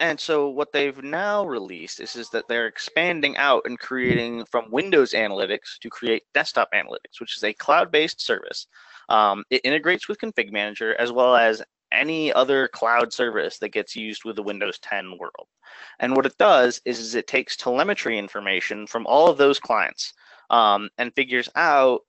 and 0.00 0.18
so 0.18 0.48
what 0.48 0.72
they've 0.72 1.02
now 1.02 1.44
released 1.46 2.00
is, 2.00 2.16
is 2.16 2.30
that 2.30 2.48
they're 2.48 2.66
expanding 2.66 3.36
out 3.36 3.62
and 3.66 3.78
creating 3.78 4.46
from 4.46 4.70
Windows 4.70 5.12
Analytics 5.12 5.78
to 5.82 5.90
create 5.90 6.22
Desktop 6.32 6.68
Analytics, 6.74 7.20
which 7.20 7.36
is 7.36 7.44
a 7.44 7.52
cloud-based 7.52 8.20
service. 8.24 8.66
Um, 9.10 9.44
it 9.50 9.60
integrates 9.64 10.08
with 10.08 10.18
Config 10.18 10.50
Manager 10.50 10.98
as 10.98 11.12
well 11.12 11.36
as 11.36 11.62
any 11.94 12.32
other 12.32 12.68
cloud 12.68 13.12
service 13.12 13.58
that 13.58 13.70
gets 13.70 13.96
used 13.96 14.24
with 14.24 14.36
the 14.36 14.42
Windows 14.42 14.78
10 14.80 15.18
world. 15.18 15.48
And 16.00 16.14
what 16.14 16.26
it 16.26 16.36
does 16.38 16.80
is, 16.84 16.98
is 16.98 17.14
it 17.14 17.26
takes 17.26 17.56
telemetry 17.56 18.18
information 18.18 18.86
from 18.86 19.06
all 19.06 19.28
of 19.28 19.38
those 19.38 19.58
clients 19.58 20.12
um, 20.50 20.90
and 20.98 21.14
figures 21.14 21.48
out 21.56 22.02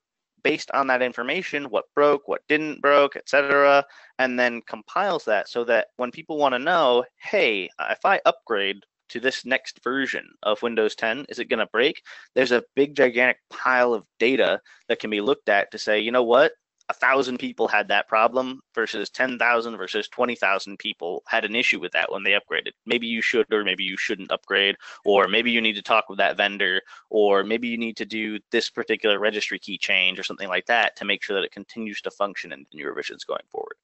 based 0.44 0.70
on 0.72 0.86
that 0.88 1.02
information 1.02 1.66
what 1.66 1.86
broke, 1.96 2.28
what 2.28 2.42
didn't 2.48 2.82
broke, 2.82 3.16
etc., 3.16 3.84
and 4.20 4.40
then 4.40 4.62
compiles 4.62 5.26
that 5.26 5.50
so 5.50 5.64
that 5.64 5.88
when 5.98 6.12
people 6.12 6.38
want 6.38 6.54
to 6.54 6.60
know, 6.60 7.04
hey, 7.18 7.70
if 7.90 8.06
I 8.06 8.22
upgrade 8.26 8.78
to 9.10 9.20
this 9.20 9.46
next 9.46 9.84
version 9.84 10.28
of 10.44 10.62
Windows 10.62 10.96
10, 10.96 11.26
is 11.30 11.40
it 11.40 11.50
going 11.50 11.60
to 11.60 11.68
break? 11.68 12.02
There's 12.36 12.52
a 12.52 12.64
big 12.76 12.96
gigantic 12.96 13.38
pile 13.50 13.94
of 13.94 14.06
data 14.20 14.62
that 14.88 15.00
can 15.00 15.10
be 15.10 15.22
looked 15.22 15.50
at 15.50 15.72
to 15.72 15.78
say, 15.78 16.00
you 16.00 16.12
know 16.12 16.24
what? 16.24 16.52
A 16.90 16.94
thousand 16.94 17.40
people 17.40 17.68
had 17.68 17.88
that 17.88 18.08
problem 18.08 18.62
versus 18.74 19.10
10,000 19.10 19.78
versus 19.78 20.08
20,000 20.08 20.78
people 20.78 21.24
had 21.28 21.44
an 21.44 21.56
issue 21.56 21.80
with 21.80 21.92
that 21.94 22.12
when 22.12 22.24
they 22.24 22.32
upgraded. 22.32 22.72
Maybe 22.86 23.08
you 23.08 23.22
should 23.22 23.52
or 23.52 23.64
maybe 23.64 23.84
you 23.84 23.98
shouldn't 23.98 24.32
upgrade, 24.32 24.76
or 25.04 25.28
maybe 25.28 25.52
you 25.52 25.62
need 25.62 25.74
to 25.74 25.82
talk 25.82 26.10
with 26.10 26.20
that 26.20 26.38
vendor, 26.38 26.82
or 27.10 27.44
maybe 27.44 27.68
you 27.68 27.78
need 27.78 27.98
to 27.98 28.06
do 28.06 28.40
this 28.52 28.70
particular 28.70 29.20
registry 29.20 29.58
key 29.58 29.78
change 29.78 30.20
or 30.20 30.24
something 30.24 30.48
like 30.48 30.68
that 30.68 30.96
to 30.98 31.06
make 31.06 31.24
sure 31.24 31.36
that 31.36 31.46
it 31.46 31.52
continues 31.52 32.02
to 32.02 32.12
function 32.12 32.52
in, 32.52 32.66
in 32.72 32.80
your 32.80 32.90
revisions 32.90 33.24
going 33.24 33.46
forward. 33.50 33.76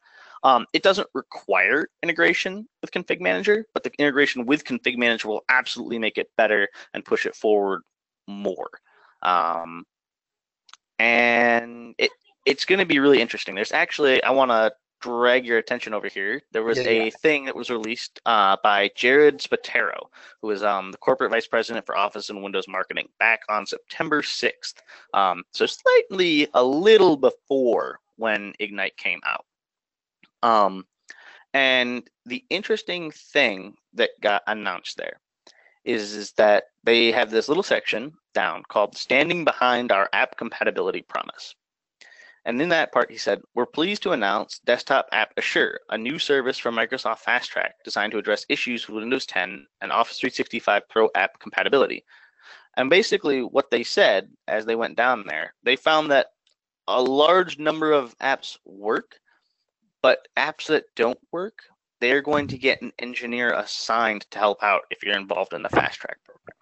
Um, 0.43 0.65
it 0.73 0.83
doesn't 0.83 1.07
require 1.13 1.87
integration 2.01 2.67
with 2.81 2.91
Config 2.91 3.21
Manager, 3.21 3.65
but 3.73 3.83
the 3.83 3.91
integration 3.99 4.45
with 4.45 4.63
Config 4.63 4.97
Manager 4.97 5.27
will 5.27 5.43
absolutely 5.49 5.99
make 5.99 6.17
it 6.17 6.31
better 6.35 6.67
and 6.93 7.05
push 7.05 7.25
it 7.25 7.35
forward 7.35 7.81
more. 8.27 8.69
Um, 9.21 9.85
and 10.97 11.95
it 11.97 12.11
it's 12.45 12.65
going 12.65 12.79
to 12.79 12.85
be 12.85 12.99
really 12.99 13.21
interesting. 13.21 13.55
There's 13.55 13.71
actually, 13.71 14.23
I 14.23 14.31
want 14.31 14.51
to 14.51 14.71
drag 15.01 15.45
your 15.45 15.57
attention 15.57 15.93
over 15.93 16.07
here. 16.07 16.41
There 16.51 16.63
was 16.63 16.77
yeah, 16.77 16.89
a 16.89 17.05
yeah. 17.05 17.09
thing 17.21 17.45
that 17.45 17.55
was 17.55 17.69
released 17.69 18.21
uh, 18.25 18.57
by 18.63 18.89
Jared 18.95 19.39
Spataro, 19.39 19.99
who 20.41 20.51
is 20.51 20.63
um, 20.63 20.91
the 20.91 20.97
corporate 20.97 21.31
vice 21.31 21.47
president 21.47 21.85
for 21.85 21.97
Office 21.97 22.29
and 22.29 22.41
Windows 22.41 22.67
marketing, 22.67 23.07
back 23.19 23.41
on 23.49 23.65
September 23.65 24.21
6th. 24.21 24.75
Um, 25.13 25.43
so 25.51 25.65
slightly 25.65 26.47
a 26.53 26.63
little 26.63 27.17
before 27.17 27.99
when 28.17 28.53
Ignite 28.59 28.95
came 28.97 29.19
out. 29.25 29.45
Um, 30.43 30.85
and 31.53 32.07
the 32.25 32.43
interesting 32.49 33.11
thing 33.11 33.75
that 33.93 34.11
got 34.21 34.43
announced 34.47 34.97
there 34.97 35.19
is, 35.83 36.13
is 36.13 36.31
that 36.33 36.65
they 36.83 37.11
have 37.11 37.31
this 37.31 37.47
little 37.47 37.63
section 37.63 38.13
down 38.33 38.63
called 38.69 38.95
Standing 38.95 39.43
Behind 39.43 39.91
Our 39.91 40.09
App 40.13 40.37
Compatibility 40.37 41.01
Promise. 41.01 41.55
And 42.45 42.59
in 42.61 42.69
that 42.69 42.91
part, 42.91 43.11
he 43.11 43.17
said, 43.17 43.41
We're 43.53 43.67
pleased 43.67 44.01
to 44.03 44.13
announce 44.13 44.59
Desktop 44.59 45.07
App 45.11 45.31
Assure, 45.37 45.79
a 45.89 45.97
new 45.97 46.17
service 46.17 46.57
from 46.57 46.75
Microsoft 46.75 47.19
Fast 47.19 47.51
Track 47.51 47.75
designed 47.83 48.13
to 48.13 48.17
address 48.17 48.45
issues 48.49 48.87
with 48.87 48.97
Windows 48.97 49.25
10 49.27 49.67
and 49.81 49.91
Office 49.91 50.19
365 50.19 50.89
Pro 50.89 51.09
app 51.15 51.39
compatibility. 51.39 52.03
And 52.77 52.89
basically, 52.89 53.41
what 53.41 53.69
they 53.69 53.83
said 53.83 54.29
as 54.47 54.65
they 54.65 54.75
went 54.75 54.97
down 54.97 55.25
there, 55.27 55.53
they 55.63 55.75
found 55.75 56.09
that 56.11 56.27
a 56.87 57.01
large 57.01 57.59
number 57.59 57.91
of 57.91 58.17
apps 58.17 58.57
work, 58.65 59.19
but 60.01 60.27
apps 60.35 60.65
that 60.67 60.85
don't 60.95 61.19
work, 61.31 61.59
they're 61.99 62.21
going 62.21 62.47
to 62.47 62.57
get 62.57 62.81
an 62.81 62.91
engineer 62.97 63.53
assigned 63.53 64.25
to 64.31 64.39
help 64.39 64.63
out 64.63 64.81
if 64.89 65.03
you're 65.03 65.15
involved 65.15 65.53
in 65.53 65.61
the 65.61 65.69
Fast 65.69 65.99
Track 65.99 66.17
program 66.25 66.60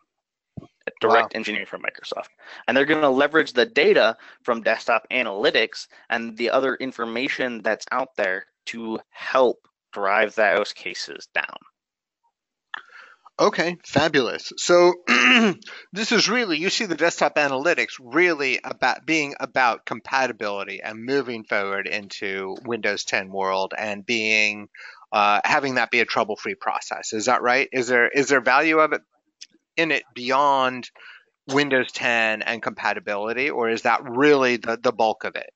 direct 0.99 1.33
wow. 1.33 1.37
engineering 1.37 1.67
from 1.67 1.81
Microsoft. 1.81 2.29
And 2.67 2.75
they're 2.75 2.85
going 2.85 3.01
to 3.01 3.09
leverage 3.09 3.53
the 3.53 3.65
data 3.65 4.17
from 4.43 4.61
desktop 4.61 5.07
analytics 5.11 5.87
and 6.09 6.37
the 6.37 6.51
other 6.51 6.75
information 6.75 7.61
that's 7.61 7.85
out 7.91 8.15
there 8.15 8.45
to 8.67 8.99
help 9.09 9.67
drive 9.91 10.35
those 10.35 10.73
cases 10.73 11.27
down. 11.33 11.57
Okay, 13.39 13.77
fabulous. 13.85 14.51
So 14.57 14.95
this 15.93 16.11
is 16.11 16.27
really 16.27 16.57
you 16.57 16.69
see 16.69 16.85
the 16.85 16.95
desktop 16.95 17.35
analytics 17.35 17.93
really 17.97 18.59
about 18.61 19.05
being 19.05 19.33
about 19.39 19.85
compatibility 19.85 20.81
and 20.83 21.05
moving 21.05 21.45
forward 21.45 21.87
into 21.87 22.57
Windows 22.65 23.05
10 23.05 23.31
world 23.31 23.73
and 23.77 24.05
being 24.05 24.67
uh, 25.13 25.39
having 25.45 25.75
that 25.75 25.89
be 25.89 26.01
a 26.01 26.05
trouble-free 26.05 26.55
process. 26.55 27.13
Is 27.13 27.25
that 27.25 27.41
right? 27.41 27.69
Is 27.71 27.87
there 27.87 28.09
is 28.09 28.27
there 28.27 28.41
value 28.41 28.79
of 28.79 28.91
it 28.91 29.01
in 29.79 29.91
it 29.91 30.03
beyond 30.13 30.89
Windows 31.47 31.91
10 31.93 32.41
and 32.43 32.61
compatibility, 32.61 33.49
or 33.49 33.69
is 33.69 33.81
that 33.83 34.03
really 34.03 34.57
the, 34.57 34.77
the 34.81 34.91
bulk 34.91 35.23
of 35.23 35.35
it? 35.35 35.49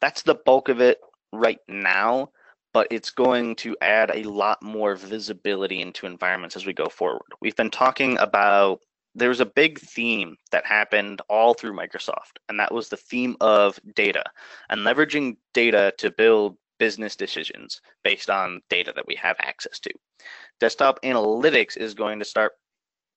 That's 0.00 0.22
the 0.22 0.34
bulk 0.34 0.68
of 0.68 0.80
it 0.80 0.98
right 1.32 1.60
now, 1.68 2.30
but 2.72 2.88
it's 2.90 3.10
going 3.10 3.54
to 3.56 3.76
add 3.80 4.10
a 4.12 4.28
lot 4.28 4.62
more 4.62 4.96
visibility 4.96 5.80
into 5.80 6.06
environments 6.06 6.56
as 6.56 6.66
we 6.66 6.72
go 6.72 6.86
forward. 6.86 7.28
We've 7.40 7.56
been 7.56 7.70
talking 7.70 8.18
about 8.18 8.80
there's 9.14 9.40
a 9.40 9.46
big 9.46 9.78
theme 9.78 10.36
that 10.50 10.66
happened 10.66 11.20
all 11.28 11.54
through 11.54 11.76
Microsoft, 11.76 12.38
and 12.48 12.58
that 12.58 12.72
was 12.72 12.88
the 12.88 12.96
theme 12.96 13.36
of 13.40 13.78
data 13.94 14.24
and 14.70 14.80
leveraging 14.80 15.36
data 15.52 15.92
to 15.98 16.10
build 16.10 16.56
business 16.78 17.14
decisions 17.14 17.80
based 18.02 18.30
on 18.30 18.60
data 18.68 18.92
that 18.96 19.06
we 19.06 19.14
have 19.14 19.36
access 19.38 19.78
to. 19.78 19.92
Desktop 20.58 21.00
analytics 21.02 21.76
is 21.76 21.94
going 21.94 22.18
to 22.18 22.24
start 22.24 22.52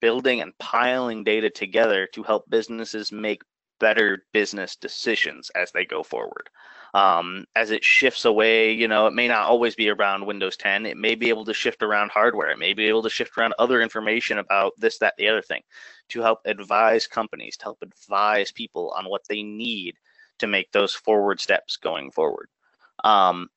building 0.02 0.42
and 0.42 0.58
piling 0.58 1.24
data 1.24 1.50
together 1.50 2.08
to 2.14 2.24
help 2.24 2.50
businesses 2.50 3.12
make 3.12 3.42
better 3.80 4.26
business 4.34 4.76
decisions 4.76 5.50
as 5.56 5.72
they 5.72 5.86
go 5.86 6.04
forward. 6.04 6.50
Um, 6.94 7.46
as 7.56 7.72
it 7.72 7.84
shifts 7.84 8.24
away, 8.24 8.72
you 8.72 8.88
know, 8.88 9.06
it 9.08 9.14
may 9.14 9.28
not 9.28 9.48
always 9.48 9.76
be 9.76 9.90
around 9.90 10.26
Windows 10.26 10.56
10. 10.56 10.86
It 10.86 10.96
may 10.96 11.16
be 11.16 11.28
able 11.28 11.44
to 11.46 11.54
shift 11.54 11.84
around 11.84 12.12
hardware. 12.12 12.52
It 12.52 12.60
may 12.60 12.74
be 12.74 12.88
able 12.88 13.04
to 13.04 13.10
shift 13.10 13.38
around 13.38 13.54
other 13.60 13.82
information 13.82 14.38
about 14.38 14.74
this, 14.78 14.98
that, 15.00 15.14
the 15.18 15.28
other 15.28 15.42
thing 15.42 15.62
to 16.10 16.22
help 16.22 16.40
advise 16.46 17.06
companies, 17.06 17.58
to 17.58 17.66
help 17.66 17.80
advise 17.82 18.52
people 18.52 18.94
on 18.98 19.06
what 19.06 19.24
they 19.28 19.44
need 19.44 19.96
to 20.40 20.48
make 20.48 20.72
those 20.72 20.94
forward 20.94 21.42
steps 21.42 21.76
going 21.76 22.12
forward. 22.12 22.48
Um, 23.04 23.50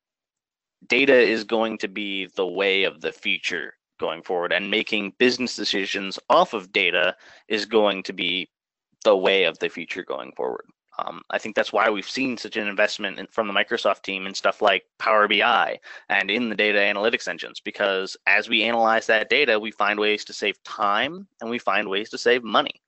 data 0.86 1.18
is 1.18 1.44
going 1.44 1.78
to 1.78 1.88
be 1.88 2.26
the 2.34 2.46
way 2.46 2.84
of 2.84 3.00
the 3.00 3.12
future 3.12 3.74
going 3.98 4.22
forward 4.22 4.52
and 4.52 4.70
making 4.70 5.12
business 5.18 5.56
decisions 5.56 6.18
off 6.30 6.54
of 6.54 6.72
data 6.72 7.16
is 7.48 7.66
going 7.66 8.02
to 8.04 8.12
be 8.12 8.48
the 9.04 9.16
way 9.16 9.44
of 9.44 9.58
the 9.58 9.68
future 9.68 10.04
going 10.04 10.32
forward. 10.32 10.64
Um, 10.98 11.22
I 11.30 11.38
think 11.38 11.54
that's 11.54 11.72
why 11.72 11.88
we've 11.90 12.08
seen 12.08 12.36
such 12.36 12.56
an 12.56 12.66
investment 12.66 13.18
in, 13.18 13.28
from 13.28 13.46
the 13.46 13.54
Microsoft 13.54 14.02
team 14.02 14.26
in 14.26 14.34
stuff 14.34 14.60
like 14.60 14.84
Power 14.98 15.28
BI 15.28 15.78
and 16.08 16.30
in 16.30 16.48
the 16.48 16.56
data 16.56 16.78
analytics 16.78 17.28
engines, 17.28 17.60
because 17.60 18.16
as 18.26 18.48
we 18.48 18.64
analyze 18.64 19.06
that 19.06 19.30
data, 19.30 19.60
we 19.60 19.70
find 19.70 20.00
ways 20.00 20.24
to 20.24 20.32
save 20.32 20.60
time 20.64 21.28
and 21.40 21.48
we 21.48 21.58
find 21.58 21.88
ways 21.88 22.10
to 22.10 22.18
save 22.18 22.42
money. 22.42 22.82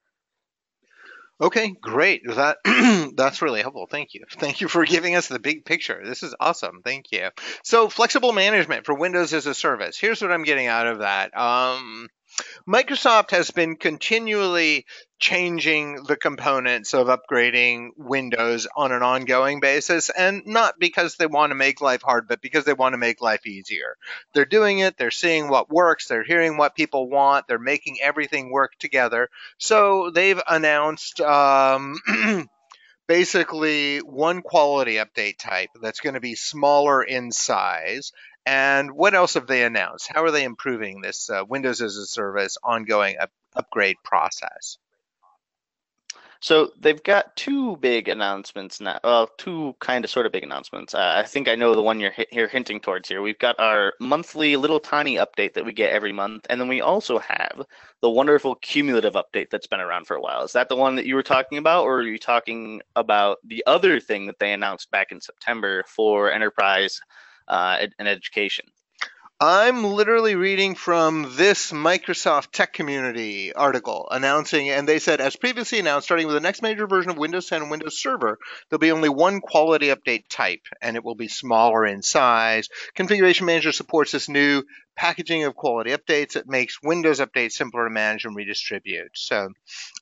Okay, 1.40 1.72
great. 1.80 2.22
That 2.26 2.58
that's 3.16 3.40
really 3.40 3.62
helpful. 3.62 3.86
Thank 3.90 4.12
you. 4.12 4.24
Thank 4.30 4.60
you 4.60 4.68
for 4.68 4.84
giving 4.84 5.14
us 5.16 5.28
the 5.28 5.38
big 5.38 5.64
picture. 5.64 6.02
This 6.04 6.22
is 6.22 6.34
awesome. 6.38 6.82
Thank 6.84 7.12
you. 7.12 7.30
So, 7.64 7.88
flexible 7.88 8.32
management 8.32 8.84
for 8.84 8.94
Windows 8.94 9.32
as 9.32 9.46
a 9.46 9.54
service. 9.54 9.98
Here's 9.98 10.20
what 10.20 10.32
I'm 10.32 10.44
getting 10.44 10.66
out 10.66 10.86
of 10.86 10.98
that. 10.98 11.36
Um, 11.36 12.08
Microsoft 12.68 13.30
has 13.30 13.50
been 13.50 13.76
continually 13.76 14.86
changing 15.18 16.02
the 16.04 16.16
components 16.16 16.94
of 16.94 17.08
upgrading 17.08 17.90
Windows 17.96 18.66
on 18.74 18.92
an 18.92 19.02
ongoing 19.02 19.60
basis, 19.60 20.10
and 20.10 20.42
not 20.46 20.78
because 20.78 21.16
they 21.16 21.26
want 21.26 21.50
to 21.50 21.54
make 21.54 21.80
life 21.80 22.02
hard, 22.02 22.26
but 22.26 22.40
because 22.40 22.64
they 22.64 22.72
want 22.72 22.94
to 22.94 22.98
make 22.98 23.20
life 23.20 23.46
easier. 23.46 23.96
They're 24.32 24.44
doing 24.44 24.78
it, 24.78 24.96
they're 24.96 25.10
seeing 25.10 25.48
what 25.48 25.70
works, 25.70 26.08
they're 26.08 26.24
hearing 26.24 26.56
what 26.56 26.74
people 26.74 27.08
want, 27.08 27.46
they're 27.48 27.58
making 27.58 27.98
everything 28.02 28.50
work 28.50 28.72
together. 28.78 29.28
So 29.58 30.10
they've 30.10 30.40
announced. 30.48 31.20
Um, 31.20 31.96
basically 33.10 33.98
one 33.98 34.40
quality 34.40 34.94
update 34.94 35.36
type 35.36 35.70
that's 35.82 35.98
going 35.98 36.14
to 36.14 36.20
be 36.20 36.36
smaller 36.36 37.02
in 37.02 37.32
size 37.32 38.12
and 38.46 38.92
what 38.92 39.14
else 39.14 39.34
have 39.34 39.46
they 39.46 39.64
announced? 39.64 40.10
How 40.12 40.24
are 40.24 40.30
they 40.30 40.44
improving 40.44 41.00
this 41.00 41.30
uh, 41.30 41.44
Windows 41.46 41.82
as 41.82 41.96
a 41.96 42.06
Service 42.06 42.56
ongoing 42.62 43.16
up- 43.18 43.32
upgrade 43.54 43.96
process? 44.02 44.78
So 46.42 46.72
they've 46.80 47.02
got 47.02 47.36
two 47.36 47.76
big 47.76 48.08
announcements 48.08 48.80
now. 48.80 48.98
Well, 49.04 49.28
two 49.36 49.76
kind 49.78 50.06
of 50.06 50.10
sort 50.10 50.24
of 50.24 50.32
big 50.32 50.42
announcements. 50.42 50.94
Uh, 50.94 51.12
I 51.16 51.24
think 51.24 51.48
I 51.48 51.54
know 51.54 51.74
the 51.74 51.82
one 51.82 52.00
you're 52.00 52.14
here 52.30 52.48
hinting 52.48 52.80
towards 52.80 53.10
here. 53.10 53.20
We've 53.20 53.38
got 53.38 53.60
our 53.60 53.92
monthly 54.00 54.56
little 54.56 54.80
tiny 54.80 55.16
update 55.16 55.52
that 55.52 55.66
we 55.66 55.74
get 55.74 55.92
every 55.92 56.12
month, 56.12 56.46
and 56.48 56.58
then 56.58 56.66
we 56.66 56.80
also 56.80 57.18
have 57.18 57.66
the 58.00 58.08
wonderful 58.08 58.54
cumulative 58.54 59.12
update 59.12 59.50
that's 59.50 59.66
been 59.66 59.80
around 59.80 60.06
for 60.06 60.16
a 60.16 60.20
while. 60.20 60.42
Is 60.42 60.54
that 60.54 60.70
the 60.70 60.76
one 60.76 60.96
that 60.96 61.04
you 61.04 61.14
were 61.14 61.22
talking 61.22 61.58
about, 61.58 61.84
or 61.84 61.98
are 61.98 62.08
you 62.08 62.18
talking 62.18 62.80
about 62.96 63.36
the 63.44 63.62
other 63.66 64.00
thing 64.00 64.26
that 64.26 64.38
they 64.38 64.54
announced 64.54 64.90
back 64.90 65.12
in 65.12 65.20
September 65.20 65.84
for 65.86 66.32
enterprise 66.32 67.02
uh, 67.50 67.78
and 67.98 68.08
education? 68.08 68.66
I'm 69.42 69.84
literally 69.84 70.34
reading 70.34 70.74
from 70.74 71.32
this 71.34 71.72
Microsoft 71.72 72.50
Tech 72.50 72.74
Community 72.74 73.54
article 73.54 74.06
announcing, 74.10 74.68
and 74.68 74.86
they 74.86 74.98
said, 74.98 75.22
as 75.22 75.34
previously 75.34 75.78
announced, 75.78 76.08
starting 76.08 76.26
with 76.26 76.34
the 76.34 76.42
next 76.42 76.60
major 76.60 76.86
version 76.86 77.10
of 77.10 77.16
Windows 77.16 77.46
10 77.46 77.62
and 77.62 77.70
Windows 77.70 77.98
Server, 77.98 78.38
there'll 78.68 78.80
be 78.80 78.92
only 78.92 79.08
one 79.08 79.40
quality 79.40 79.86
update 79.86 80.24
type, 80.28 80.60
and 80.82 80.94
it 80.94 81.02
will 81.02 81.14
be 81.14 81.28
smaller 81.28 81.86
in 81.86 82.02
size. 82.02 82.68
Configuration 82.94 83.46
Manager 83.46 83.72
supports 83.72 84.12
this 84.12 84.28
new 84.28 84.62
packaging 84.94 85.44
of 85.44 85.56
quality 85.56 85.92
updates. 85.92 86.36
It 86.36 86.46
makes 86.46 86.82
Windows 86.82 87.18
updates 87.18 87.52
simpler 87.52 87.84
to 87.84 87.90
manage 87.90 88.26
and 88.26 88.36
redistribute. 88.36 89.12
So 89.14 89.48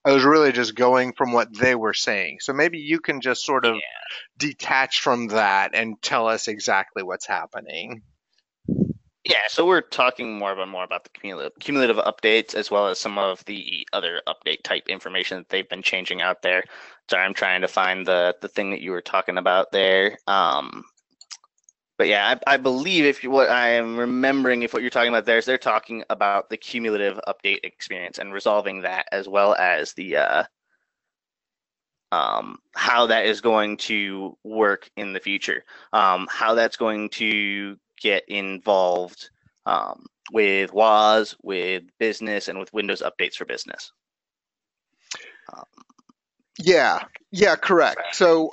I 0.05 0.11
was 0.11 0.25
really 0.25 0.51
just 0.51 0.75
going 0.75 1.13
from 1.13 1.31
what 1.31 1.57
they 1.57 1.77
were 1.77 1.95
saying. 1.95 2.39
So 2.41 2.53
maybe 2.53 2.79
you 2.79 2.99
can 2.99 3.21
just 3.21 3.45
sort 3.45 3.65
of 3.65 3.77
yeah. 3.77 3.81
detach 4.37 4.99
from 4.99 5.29
that 5.29 5.77
and 5.77 6.03
tell 6.03 6.27
us 6.27 6.49
exactly 6.49 7.05
what's 7.05 7.29
happening. 7.29 8.03
Yeah, 9.29 9.47
so 9.47 9.67
we're 9.67 9.83
talking 9.83 10.39
more 10.39 10.53
about 10.53 10.69
more 10.69 10.85
about 10.85 11.05
the 11.05 11.11
cumulative, 11.11 11.53
cumulative 11.61 11.99
updates 11.99 12.55
as 12.55 12.71
well 12.71 12.89
as 12.89 12.99
some 12.99 13.19
of 13.19 13.45
the 13.45 13.87
other 13.93 14.23
update 14.27 14.63
type 14.63 14.89
information 14.89 15.37
that 15.37 15.51
they've 15.51 15.69
been 15.69 15.83
changing 15.83 16.23
out 16.23 16.41
there. 16.41 16.65
Sorry, 17.11 17.25
I'm 17.27 17.35
trying 17.35 17.61
to 17.61 17.69
find 17.69 18.07
the 18.07 18.35
the 18.41 18.49
thing 18.49 18.71
that 18.71 18.81
you 18.81 18.91
were 18.91 19.03
talking 19.03 19.37
about 19.37 19.71
there. 19.71 20.17
Um, 20.27 20.83
but 21.99 22.09
yeah, 22.09 22.39
I, 22.47 22.55
I 22.55 22.57
believe 22.57 23.05
if 23.05 23.23
you, 23.23 23.31
what 23.31 23.51
I 23.51 23.69
am 23.71 23.99
remembering, 23.99 24.63
if 24.63 24.73
what 24.73 24.81
you're 24.81 24.91
talking 24.91 25.11
about 25.11 25.27
there 25.27 25.37
is 25.37 25.45
they're 25.45 25.59
talking 25.59 26.05
about 26.09 26.49
the 26.49 26.57
cumulative 26.57 27.21
update 27.29 27.61
experience 27.65 28.19
and 28.19 28.33
resolving 28.33 28.81
that 28.83 29.09
as 29.13 29.29
well 29.29 29.55
as 29.57 29.93
the 29.93 30.17
uh, 30.17 30.45
um, 32.13 32.57
how 32.75 33.07
that 33.09 33.27
is 33.27 33.43
going 33.43 33.77
to 33.77 34.39
work 34.43 34.89
in 34.97 35.13
the 35.13 35.21
future, 35.21 35.65
um, 35.93 36.27
how 36.31 36.55
that's 36.55 36.79
going 36.79 37.11
to 37.11 37.77
get 38.01 38.25
involved 38.29 39.31
um, 39.67 40.07
with 40.33 40.73
WAS, 40.73 41.37
with 41.43 41.85
business, 41.99 42.49
and 42.49 42.59
with 42.59 42.73
Windows 42.73 43.03
updates 43.03 43.35
for 43.35 43.45
business. 43.45 43.93
Um, 45.53 45.65
yeah, 46.59 47.01
yeah, 47.31 47.57
correct. 47.57 48.15
So 48.15 48.51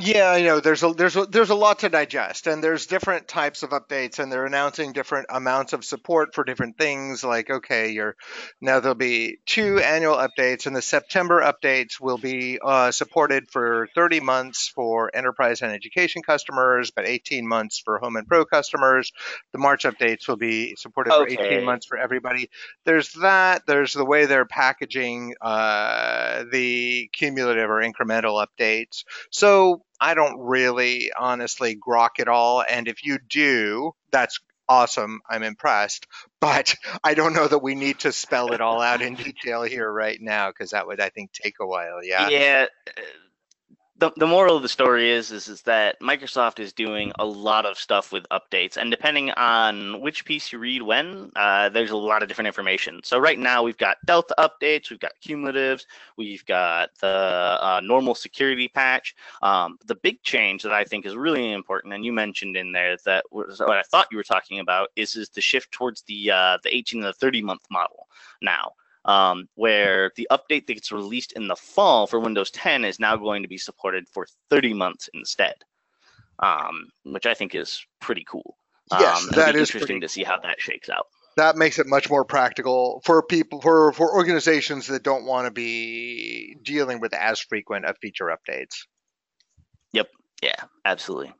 yeah, 0.00 0.30
I 0.30 0.42
know 0.42 0.60
there's 0.60 0.84
a 0.84 0.92
there's 0.92 1.16
a, 1.16 1.26
there's 1.26 1.50
a 1.50 1.56
lot 1.56 1.80
to 1.80 1.88
digest, 1.88 2.46
and 2.46 2.62
there's 2.62 2.86
different 2.86 3.26
types 3.26 3.64
of 3.64 3.70
updates, 3.70 4.20
and 4.20 4.30
they're 4.30 4.46
announcing 4.46 4.92
different 4.92 5.26
amounts 5.28 5.72
of 5.72 5.84
support 5.84 6.36
for 6.36 6.44
different 6.44 6.78
things. 6.78 7.24
Like, 7.24 7.50
okay, 7.50 7.90
you're 7.90 8.14
now 8.60 8.78
there'll 8.78 8.94
be 8.94 9.38
two 9.44 9.80
annual 9.80 10.14
updates, 10.14 10.66
and 10.66 10.76
the 10.76 10.82
September 10.82 11.42
updates 11.42 12.00
will 12.00 12.16
be 12.16 12.60
uh, 12.62 12.92
supported 12.92 13.50
for 13.50 13.88
30 13.96 14.20
months 14.20 14.68
for 14.68 15.10
enterprise 15.12 15.62
and 15.62 15.72
education 15.72 16.22
customers, 16.22 16.92
but 16.92 17.04
18 17.04 17.48
months 17.48 17.80
for 17.84 17.98
home 17.98 18.14
and 18.14 18.28
pro 18.28 18.44
customers. 18.44 19.10
The 19.52 19.58
March 19.58 19.82
updates 19.82 20.28
will 20.28 20.36
be 20.36 20.76
supported 20.76 21.12
okay. 21.12 21.34
for 21.34 21.42
18 21.42 21.64
months 21.64 21.86
for 21.86 21.98
everybody. 21.98 22.50
There's 22.84 23.14
that. 23.14 23.66
There's 23.66 23.94
the 23.94 24.04
way 24.04 24.26
they're 24.26 24.46
packaging 24.46 25.34
uh, 25.40 26.44
the 26.52 27.10
cumulative 27.12 27.68
or 27.68 27.82
incremental 27.82 28.46
updates. 28.46 29.02
So 29.32 29.82
I 30.00 30.14
don't 30.14 30.38
really 30.40 31.10
honestly 31.18 31.76
grok 31.76 32.18
it 32.18 32.28
all. 32.28 32.62
And 32.62 32.88
if 32.88 33.04
you 33.04 33.18
do, 33.28 33.92
that's 34.10 34.38
awesome. 34.68 35.20
I'm 35.28 35.42
impressed. 35.42 36.06
But 36.40 36.76
I 37.02 37.14
don't 37.14 37.32
know 37.32 37.48
that 37.48 37.64
we 37.64 37.74
need 37.74 37.98
to 38.00 38.12
spell 38.12 38.52
it 38.52 38.60
all 38.60 38.80
out 38.80 39.02
in 39.02 39.14
detail 39.16 39.64
here 39.64 39.92
right 39.92 40.18
now 40.20 40.50
because 40.50 40.70
that 40.70 40.86
would, 40.86 41.00
I 41.00 41.08
think, 41.08 41.32
take 41.32 41.56
a 41.60 41.66
while. 41.66 42.04
Yeah. 42.04 42.28
Yeah 42.28 42.66
the, 43.98 44.12
the 44.16 44.26
moral 44.26 44.56
of 44.56 44.62
the 44.62 44.68
story 44.68 45.10
is, 45.10 45.32
is 45.32 45.48
is 45.48 45.62
that 45.62 46.00
Microsoft 46.00 46.60
is 46.60 46.72
doing 46.72 47.12
a 47.18 47.24
lot 47.24 47.66
of 47.66 47.76
stuff 47.76 48.12
with 48.12 48.24
updates, 48.30 48.76
and 48.76 48.90
depending 48.90 49.30
on 49.32 50.00
which 50.00 50.24
piece 50.24 50.52
you 50.52 50.58
read 50.58 50.82
when, 50.82 51.32
uh, 51.34 51.68
there's 51.68 51.90
a 51.90 51.96
lot 51.96 52.22
of 52.22 52.28
different 52.28 52.46
information. 52.46 53.00
So 53.02 53.18
right 53.18 53.38
now 53.38 53.64
we've 53.64 53.76
got 53.76 53.96
Delta 54.06 54.34
updates, 54.38 54.90
we've 54.90 55.00
got 55.00 55.12
cumulatives, 55.20 55.84
we've 56.16 56.44
got 56.46 56.90
the 57.00 57.08
uh, 57.60 57.80
normal 57.82 58.14
security 58.14 58.68
patch. 58.68 59.16
Um, 59.42 59.78
the 59.86 59.96
big 59.96 60.22
change 60.22 60.62
that 60.62 60.72
I 60.72 60.84
think 60.84 61.04
is 61.04 61.16
really 61.16 61.52
important, 61.52 61.92
and 61.92 62.04
you 62.04 62.12
mentioned 62.12 62.56
in 62.56 62.70
there 62.70 62.96
that 63.04 63.24
was 63.32 63.58
what 63.58 63.78
I 63.78 63.82
thought 63.82 64.08
you 64.12 64.16
were 64.16 64.22
talking 64.22 64.60
about, 64.60 64.90
is 64.94 65.16
is 65.16 65.28
the 65.30 65.40
shift 65.40 65.72
towards 65.72 66.02
the 66.02 66.30
uh, 66.30 66.58
the 66.62 66.74
18 66.74 67.00
and 67.00 67.08
the 67.08 67.12
30 67.12 67.42
month 67.42 67.62
model 67.70 68.06
now 68.42 68.72
um, 69.08 69.48
where 69.54 70.12
the 70.16 70.28
update 70.30 70.66
that 70.66 70.74
gets 70.74 70.92
released 70.92 71.32
in 71.32 71.48
the 71.48 71.56
fall 71.56 72.06
for 72.06 72.20
Windows 72.20 72.50
10 72.50 72.84
is 72.84 73.00
now 73.00 73.16
going 73.16 73.42
to 73.42 73.48
be 73.48 73.56
supported 73.56 74.06
for 74.12 74.26
30 74.50 74.74
months 74.74 75.08
instead, 75.14 75.54
um, 76.38 76.90
which 77.04 77.24
I 77.24 77.32
think 77.32 77.54
is 77.54 77.84
pretty 78.00 78.24
cool. 78.28 78.56
Yes, 78.92 79.24
um, 79.24 79.30
that 79.34 79.56
is 79.56 79.70
interesting 79.74 80.02
to 80.02 80.08
see 80.08 80.24
how 80.24 80.38
that 80.40 80.60
shakes 80.60 80.90
out. 80.90 81.06
That 81.36 81.56
makes 81.56 81.78
it 81.78 81.86
much 81.86 82.10
more 82.10 82.24
practical 82.24 83.00
for 83.04 83.22
people 83.22 83.60
for 83.60 83.92
for 83.92 84.12
organizations 84.14 84.88
that 84.88 85.02
don't 85.02 85.24
want 85.24 85.46
to 85.46 85.50
be 85.50 86.56
dealing 86.62 87.00
with 87.00 87.14
as 87.14 87.38
frequent 87.38 87.86
of 87.86 87.96
feature 87.98 88.26
updates. 88.26 88.86
Yep. 89.92 90.08
Yeah. 90.42 90.64
Absolutely. 90.84 91.32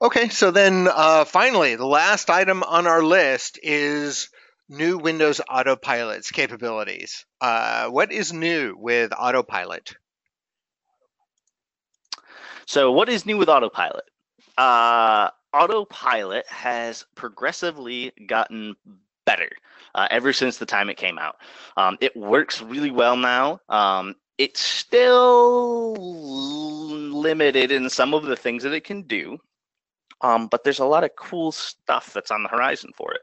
Okay, 0.00 0.28
so 0.30 0.50
then 0.50 0.88
uh, 0.92 1.24
finally, 1.24 1.76
the 1.76 1.86
last 1.86 2.30
item 2.30 2.62
on 2.62 2.86
our 2.86 3.02
list 3.02 3.60
is 3.62 4.30
new 4.68 4.98
Windows 4.98 5.40
Autopilot's 5.48 6.30
capabilities. 6.30 7.24
Uh, 7.40 7.88
what 7.88 8.12
is 8.12 8.32
new 8.32 8.76
with 8.78 9.12
Autopilot? 9.18 9.94
So, 12.66 12.92
what 12.92 13.08
is 13.08 13.26
new 13.26 13.36
with 13.36 13.48
Autopilot? 13.48 14.04
Uh, 14.56 15.30
Autopilot 15.52 16.46
has 16.48 17.04
progressively 17.14 18.12
gotten 18.26 18.76
better 19.24 19.50
uh, 19.94 20.08
ever 20.10 20.32
since 20.32 20.58
the 20.58 20.66
time 20.66 20.88
it 20.88 20.96
came 20.96 21.18
out. 21.18 21.36
Um, 21.76 21.98
it 22.00 22.16
works 22.16 22.62
really 22.62 22.90
well 22.90 23.16
now. 23.16 23.60
Um, 23.68 24.14
it's 24.38 24.60
still 24.60 25.94
limited 25.94 27.70
in 27.70 27.90
some 27.90 28.14
of 28.14 28.24
the 28.24 28.36
things 28.36 28.62
that 28.62 28.72
it 28.72 28.84
can 28.84 29.02
do, 29.02 29.38
um, 30.22 30.48
but 30.48 30.64
there's 30.64 30.78
a 30.78 30.86
lot 30.86 31.04
of 31.04 31.10
cool 31.16 31.52
stuff 31.52 32.12
that's 32.12 32.30
on 32.30 32.42
the 32.42 32.48
horizon 32.48 32.90
for 32.96 33.12
it. 33.12 33.20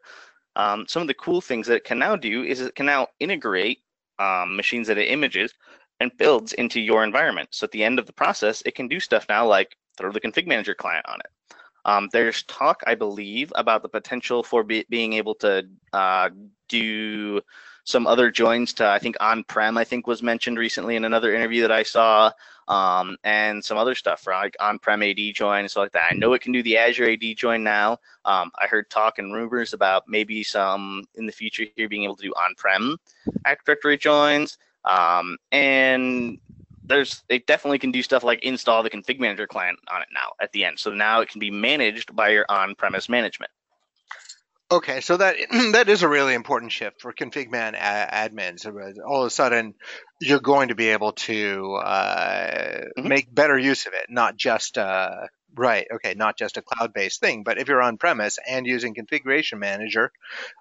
Um, 0.60 0.86
some 0.88 1.02
of 1.02 1.08
the 1.08 1.14
cool 1.14 1.40
things 1.40 1.68
that 1.68 1.76
it 1.76 1.86
can 1.86 2.00
now 2.00 2.18
do 2.18 2.44
is 2.44 2.60
it 2.60 2.76
can 2.76 2.86
now 2.86 3.08
integrate 3.20 3.80
um, 4.26 4.58
machines 4.58 4.88
that 4.88 4.98
it 4.98 5.10
images 5.10 5.54
and 6.02 6.12
builds 6.18 6.52
into 6.54 6.82
your 6.82 7.02
environment. 7.06 7.48
So 7.52 7.64
at 7.64 7.72
the 7.72 7.84
end 7.84 7.98
of 7.98 8.06
the 8.06 8.14
process, 8.14 8.62
it 8.66 8.76
can 8.76 8.90
do 8.90 9.00
stuff 9.00 9.26
now 9.30 9.48
like 9.48 9.78
throw 9.98 10.12
the 10.12 10.20
config 10.20 10.48
manager 10.48 10.76
client 10.76 11.06
on 11.08 11.20
it. 11.22 11.32
Um, 11.86 12.10
there's 12.12 12.44
talk, 12.44 12.84
I 12.86 12.96
believe, 12.96 13.54
about 13.56 13.84
the 13.84 13.90
potential 13.90 14.44
for 14.44 14.64
be, 14.64 14.86
being 14.90 15.14
able 15.14 15.36
to 15.36 15.66
uh, 15.94 16.30
do 16.68 17.42
some 17.86 18.06
other 18.06 18.30
joins 18.30 18.74
to 18.74 18.88
I 18.88 19.00
think 19.00 19.16
on-prem 19.22 19.78
I 19.78 19.86
think 19.86 20.08
was 20.08 20.22
mentioned 20.22 20.60
recently 20.60 20.98
in 20.98 21.06
another 21.06 21.34
interview 21.34 21.62
that 21.62 21.72
I 21.72 21.84
saw, 21.84 22.32
um, 22.70 23.18
and 23.24 23.64
some 23.64 23.78
other 23.78 23.96
stuff 23.96 24.26
like 24.28 24.56
on-prem 24.60 25.04
AD 25.04 25.18
join 25.34 25.62
and 25.62 25.72
stuff 25.72 25.82
like 25.82 25.92
that. 25.94 26.12
I 26.12 26.16
know 26.16 26.34
it 26.34 26.42
can 26.42 26.54
do 26.54 26.64
the 26.64 26.78
Azure 26.78 27.10
AD 27.10 27.24
join 27.36 27.64
now. 27.64 27.98
Um, 28.26 28.52
I 28.62 28.68
heard 28.68 28.90
talk 28.90 29.18
and 29.18 29.34
rumors 29.34 29.74
about 29.74 30.04
maybe 30.08 30.44
some 30.44 31.04
in 31.16 31.26
the 31.26 31.32
future 31.32 31.66
here 31.76 31.90
being 31.90 32.04
able 32.04 32.16
to 32.18 32.24
do 32.24 32.34
on-prem 32.34 32.98
Active 33.46 33.66
Directory 33.66 33.98
joins, 33.98 34.58
um, 34.86 35.38
and 35.52 36.40
there's 36.84 37.24
it 37.30 37.46
definitely 37.46 37.80
can 37.80 37.92
do 37.92 38.02
stuff 38.02 38.24
like 38.24 38.42
install 38.44 38.82
the 38.84 38.90
config 38.90 39.20
manager 39.20 39.46
client 39.46 39.78
on 39.92 40.02
it 40.02 40.08
now 40.14 40.32
at 40.42 40.52
the 40.52 40.66
end. 40.66 40.80
So 40.80 40.92
now 40.92 41.22
it 41.22 41.30
can 41.30 41.40
be 41.40 41.52
managed 41.52 42.16
by 42.16 42.30
your 42.30 42.46
on-premise 42.50 43.10
management. 43.10 43.52
Okay, 44.72 45.02
so 45.02 45.18
that 45.18 45.36
that 45.74 45.90
is 45.90 46.04
a 46.04 46.08
really 46.08 46.36
important 46.36 46.72
shift 46.72 47.02
for 47.02 47.12
config 47.12 47.50
man 47.50 47.74
admins. 47.74 48.68
All 49.04 49.22
of 49.22 49.28
a 49.28 49.32
sudden, 49.32 49.74
you're 50.22 50.40
going 50.40 50.68
to 50.68 50.76
be 50.76 50.90
able 50.90 51.14
to 51.14 51.76
uh, 51.76 52.82
mm-hmm. 52.98 53.08
make 53.08 53.34
better 53.34 53.58
use 53.58 53.88
of 53.88 53.94
it, 53.94 54.08
not 54.10 54.38
just 54.38 54.78
uh, 54.78 55.16
right. 55.56 55.88
Okay, 55.96 56.14
not 56.16 56.38
just 56.38 56.58
a 56.58 56.62
cloud-based 56.62 57.20
thing, 57.20 57.42
but 57.44 57.58
if 57.58 57.68
you're 57.68 57.82
on 57.82 57.98
premise 57.98 58.38
and 58.48 58.68
using 58.68 58.94
Configuration 58.94 59.58
Manager, 59.58 60.12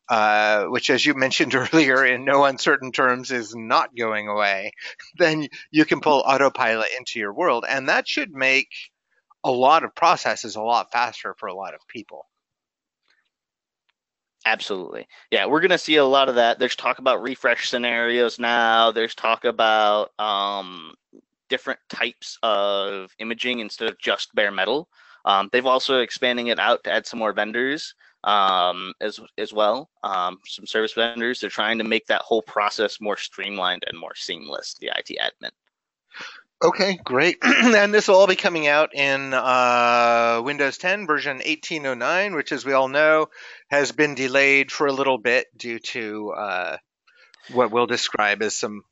uh, 0.09 0.65
which, 0.65 0.89
as 0.89 1.05
you 1.05 1.13
mentioned 1.13 1.55
earlier, 1.73 2.07
in 2.07 2.25
no 2.25 2.45
uncertain 2.45 2.93
terms, 2.93 3.31
is 3.31 3.55
not 3.55 3.95
going 3.95 4.27
away, 4.29 4.73
then 5.19 5.49
you 5.71 5.85
can 5.85 6.01
pull 6.01 6.25
Autopilot 6.27 6.89
into 6.99 7.19
your 7.19 7.35
world, 7.35 7.67
and 7.69 7.91
that 7.91 8.09
should 8.09 8.31
make 8.31 8.71
a 9.45 9.51
lot 9.51 9.85
of 9.85 9.95
processes 9.95 10.57
a 10.57 10.63
lot 10.63 10.93
faster 10.93 11.35
for 11.39 11.47
a 11.47 11.55
lot 11.55 11.75
of 11.75 11.81
people. 11.89 12.27
Absolutely. 14.49 15.07
Yeah, 15.31 15.45
we're 15.45 15.61
going 15.61 15.73
to 15.73 15.79
see 15.79 15.97
a 15.97 16.05
lot 16.07 16.31
of 16.31 16.35
that. 16.37 16.59
There's 16.59 16.75
talk 16.75 17.01
about 17.01 17.23
refresh 17.23 17.69
scenarios 17.69 18.39
now. 18.39 18.91
There's 18.91 19.15
talk 19.15 19.45
about 19.45 20.13
um, 20.19 20.95
different 21.51 21.79
types 21.91 22.39
of 22.43 23.15
imaging 23.19 23.59
instead 23.59 23.91
of 23.91 23.99
just 23.99 24.35
bare 24.35 24.51
metal. 24.51 24.89
Um, 25.27 25.51
they've 25.53 25.67
also 25.67 26.01
expanding 26.01 26.47
it 26.47 26.59
out 26.59 26.83
to 26.85 26.91
add 26.91 27.07
some 27.07 27.19
more 27.19 27.35
vendors 27.35 27.95
um, 28.25 28.95
as 29.03 29.21
as 29.37 29.53
well. 29.53 29.91
Um, 30.03 30.39
some 30.47 30.67
service 30.67 30.95
vendors. 30.95 31.41
They're 31.41 31.51
trying 31.51 31.77
to 31.77 31.85
make 31.85 32.07
that 32.07 32.23
whole 32.23 32.41
process 32.41 33.03
more 33.03 33.19
streamlined 33.19 33.85
and 33.87 33.99
more 33.99 34.15
seamless. 34.15 34.77
The 34.81 34.91
IT 34.97 35.19
admin. 35.21 35.51
Okay, 36.63 36.99
great. 37.05 37.39
and 37.43 37.95
this 37.95 38.09
will 38.09 38.17
all 38.17 38.27
be 38.27 38.35
coming 38.35 38.67
out 38.67 38.95
in 38.95 39.33
uh, 39.33 40.41
Windows 40.45 40.77
10 40.79 41.07
version 41.07 41.37
1809, 41.37 42.35
which, 42.35 42.51
as 42.51 42.65
we 42.65 42.73
all 42.73 42.89
know, 42.89 43.29
has 43.71 43.93
been 43.93 44.15
delayed 44.17 44.73
for 44.73 44.87
a 44.87 44.93
little 44.93 45.19
bit 45.19 45.47
due 45.57 45.79
to 45.79 46.31
uh, 46.31 46.77
what 47.53 47.71
we'll 47.71 47.87
describe 47.87 48.43
as 48.43 48.57
some. 48.57 48.83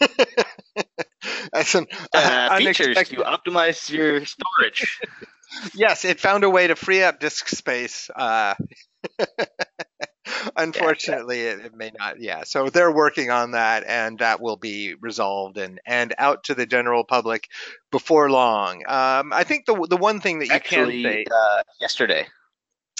as 1.52 1.68
some 1.68 1.86
uh, 2.14 2.56
features 2.56 2.96
to 2.96 3.16
optimize 3.16 3.90
your 3.90 4.24
storage. 4.24 5.00
yes, 5.74 6.04
it 6.06 6.18
found 6.18 6.44
a 6.44 6.50
way 6.50 6.66
to 6.66 6.76
free 6.76 7.02
up 7.02 7.20
disk 7.20 7.48
space. 7.48 8.10
Unfortunately, 10.56 11.44
yeah, 11.44 11.44
yeah. 11.44 11.56
It, 11.56 11.66
it, 11.66 11.74
may 11.74 11.92
not. 11.98 12.20
Yeah, 12.20 12.44
so 12.44 12.68
they're 12.68 12.92
working 12.92 13.30
on 13.30 13.52
that, 13.52 13.84
and 13.86 14.18
that 14.18 14.40
will 14.40 14.56
be 14.56 14.94
resolved 14.94 15.58
and 15.58 15.80
and 15.86 16.14
out 16.18 16.44
to 16.44 16.54
the 16.54 16.66
general 16.66 17.04
public 17.04 17.48
before 17.90 18.30
long. 18.30 18.82
Um, 18.86 19.32
I 19.32 19.44
think 19.44 19.66
the 19.66 19.86
the 19.88 19.96
one 19.96 20.20
thing 20.20 20.38
that 20.40 20.46
you 20.48 20.54
Actually, 20.54 21.02
can 21.02 21.12
say 21.12 21.24
uh, 21.30 21.62
yesterday, 21.80 22.26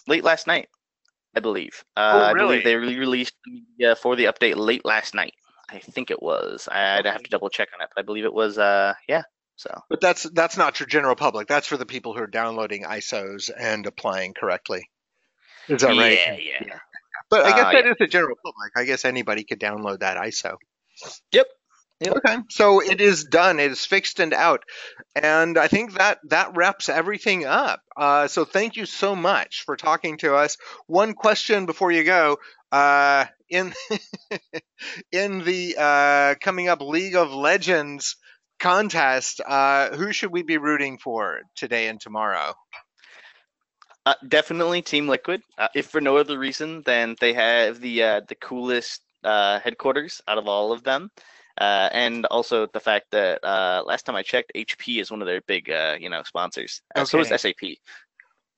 late 0.06 0.24
last 0.24 0.46
night, 0.46 0.68
I 1.34 1.40
believe. 1.40 1.84
Uh, 1.96 2.30
oh, 2.30 2.34
really? 2.34 2.58
I 2.58 2.62
believe 2.62 2.64
they 2.64 2.76
released 2.76 3.34
uh, 3.84 3.94
for 3.94 4.16
the 4.16 4.24
update 4.24 4.56
late 4.56 4.84
last 4.84 5.14
night. 5.14 5.34
I 5.68 5.78
think 5.78 6.10
it 6.10 6.22
was. 6.22 6.68
I'd 6.70 7.06
have 7.06 7.22
to 7.22 7.30
double 7.30 7.48
check 7.48 7.68
on 7.74 7.82
it, 7.82 7.88
but 7.94 8.02
I 8.02 8.04
believe 8.04 8.24
it 8.24 8.34
was. 8.34 8.58
Uh, 8.58 8.94
yeah. 9.08 9.22
So. 9.56 9.70
But 9.88 10.00
that's 10.00 10.24
that's 10.24 10.56
not 10.56 10.76
for 10.76 10.86
general 10.86 11.14
public. 11.14 11.46
That's 11.46 11.66
for 11.66 11.76
the 11.76 11.86
people 11.86 12.14
who 12.14 12.20
are 12.20 12.26
downloading 12.26 12.84
ISOs 12.84 13.50
and 13.56 13.86
applying 13.86 14.34
correctly. 14.34 14.88
Is 15.68 15.82
that 15.82 15.88
right? 15.88 16.18
Yeah, 16.26 16.58
yeah. 16.66 16.78
But 17.32 17.46
I 17.46 17.50
guess 17.52 17.64
uh, 17.64 17.72
that 17.72 17.84
yeah. 17.86 17.90
is 17.92 17.96
the 17.98 18.06
general 18.08 18.36
public. 18.44 18.72
I 18.76 18.84
guess 18.84 19.06
anybody 19.06 19.42
could 19.44 19.58
download 19.58 20.00
that 20.00 20.18
ISO. 20.18 20.56
Yep. 21.32 21.46
Yep. 22.00 22.16
Okay, 22.16 22.36
so 22.50 22.82
it 22.82 23.00
is 23.00 23.24
done. 23.24 23.58
It 23.58 23.70
is 23.70 23.86
fixed 23.86 24.20
and 24.20 24.34
out, 24.34 24.64
and 25.14 25.56
I 25.56 25.68
think 25.68 25.94
that 25.94 26.18
that 26.28 26.54
wraps 26.54 26.90
everything 26.90 27.46
up. 27.46 27.80
Uh, 27.96 28.26
so 28.26 28.44
thank 28.44 28.76
you 28.76 28.84
so 28.84 29.16
much 29.16 29.62
for 29.64 29.76
talking 29.76 30.18
to 30.18 30.34
us. 30.34 30.58
One 30.88 31.14
question 31.14 31.64
before 31.64 31.90
you 31.90 32.04
go: 32.04 32.36
uh, 32.70 33.26
in 33.48 33.72
in 35.12 35.44
the 35.44 35.76
uh, 35.78 36.34
coming 36.38 36.68
up 36.68 36.82
League 36.82 37.16
of 37.16 37.32
Legends 37.32 38.16
contest, 38.58 39.40
uh, 39.46 39.96
who 39.96 40.12
should 40.12 40.32
we 40.32 40.42
be 40.42 40.58
rooting 40.58 40.98
for 40.98 41.40
today 41.56 41.86
and 41.86 41.98
tomorrow? 41.98 42.52
Uh, 44.04 44.14
definitely 44.26 44.82
Team 44.82 45.08
Liquid. 45.08 45.42
Uh, 45.56 45.68
if 45.74 45.86
for 45.86 46.00
no 46.00 46.16
other 46.16 46.38
reason 46.38 46.82
than 46.82 47.16
they 47.20 47.32
have 47.32 47.80
the 47.80 48.02
uh, 48.02 48.20
the 48.28 48.34
coolest 48.34 49.02
uh, 49.22 49.60
headquarters 49.60 50.20
out 50.26 50.38
of 50.38 50.48
all 50.48 50.72
of 50.72 50.82
them, 50.82 51.10
uh, 51.58 51.88
and 51.92 52.26
also 52.26 52.66
the 52.66 52.80
fact 52.80 53.06
that 53.12 53.44
uh, 53.44 53.82
last 53.86 54.04
time 54.04 54.16
I 54.16 54.22
checked, 54.22 54.52
HP 54.56 55.00
is 55.00 55.10
one 55.10 55.22
of 55.22 55.26
their 55.26 55.40
big 55.42 55.68
you 56.00 56.10
know 56.10 56.22
sponsors. 56.24 56.82
Okay. 56.96 57.04
So 57.04 57.20
is 57.20 57.40
SAP. 57.40 57.78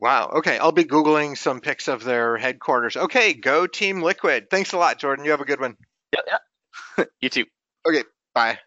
Wow. 0.00 0.30
Okay, 0.36 0.58
I'll 0.58 0.72
be 0.72 0.84
googling 0.84 1.36
some 1.36 1.60
pics 1.60 1.88
of 1.88 2.04
their 2.04 2.36
headquarters. 2.36 2.96
Okay, 2.96 3.32
go 3.34 3.66
Team 3.66 4.02
Liquid. 4.02 4.50
Thanks 4.50 4.72
a 4.72 4.78
lot, 4.78 4.98
Jordan. 4.98 5.24
You 5.24 5.30
have 5.30 5.40
a 5.40 5.46
good 5.46 5.60
one. 5.60 5.76
Yeah. 6.12 6.38
yeah. 6.98 7.04
you 7.20 7.28
too. 7.28 7.44
Okay. 7.86 8.04
Bye. 8.34 8.58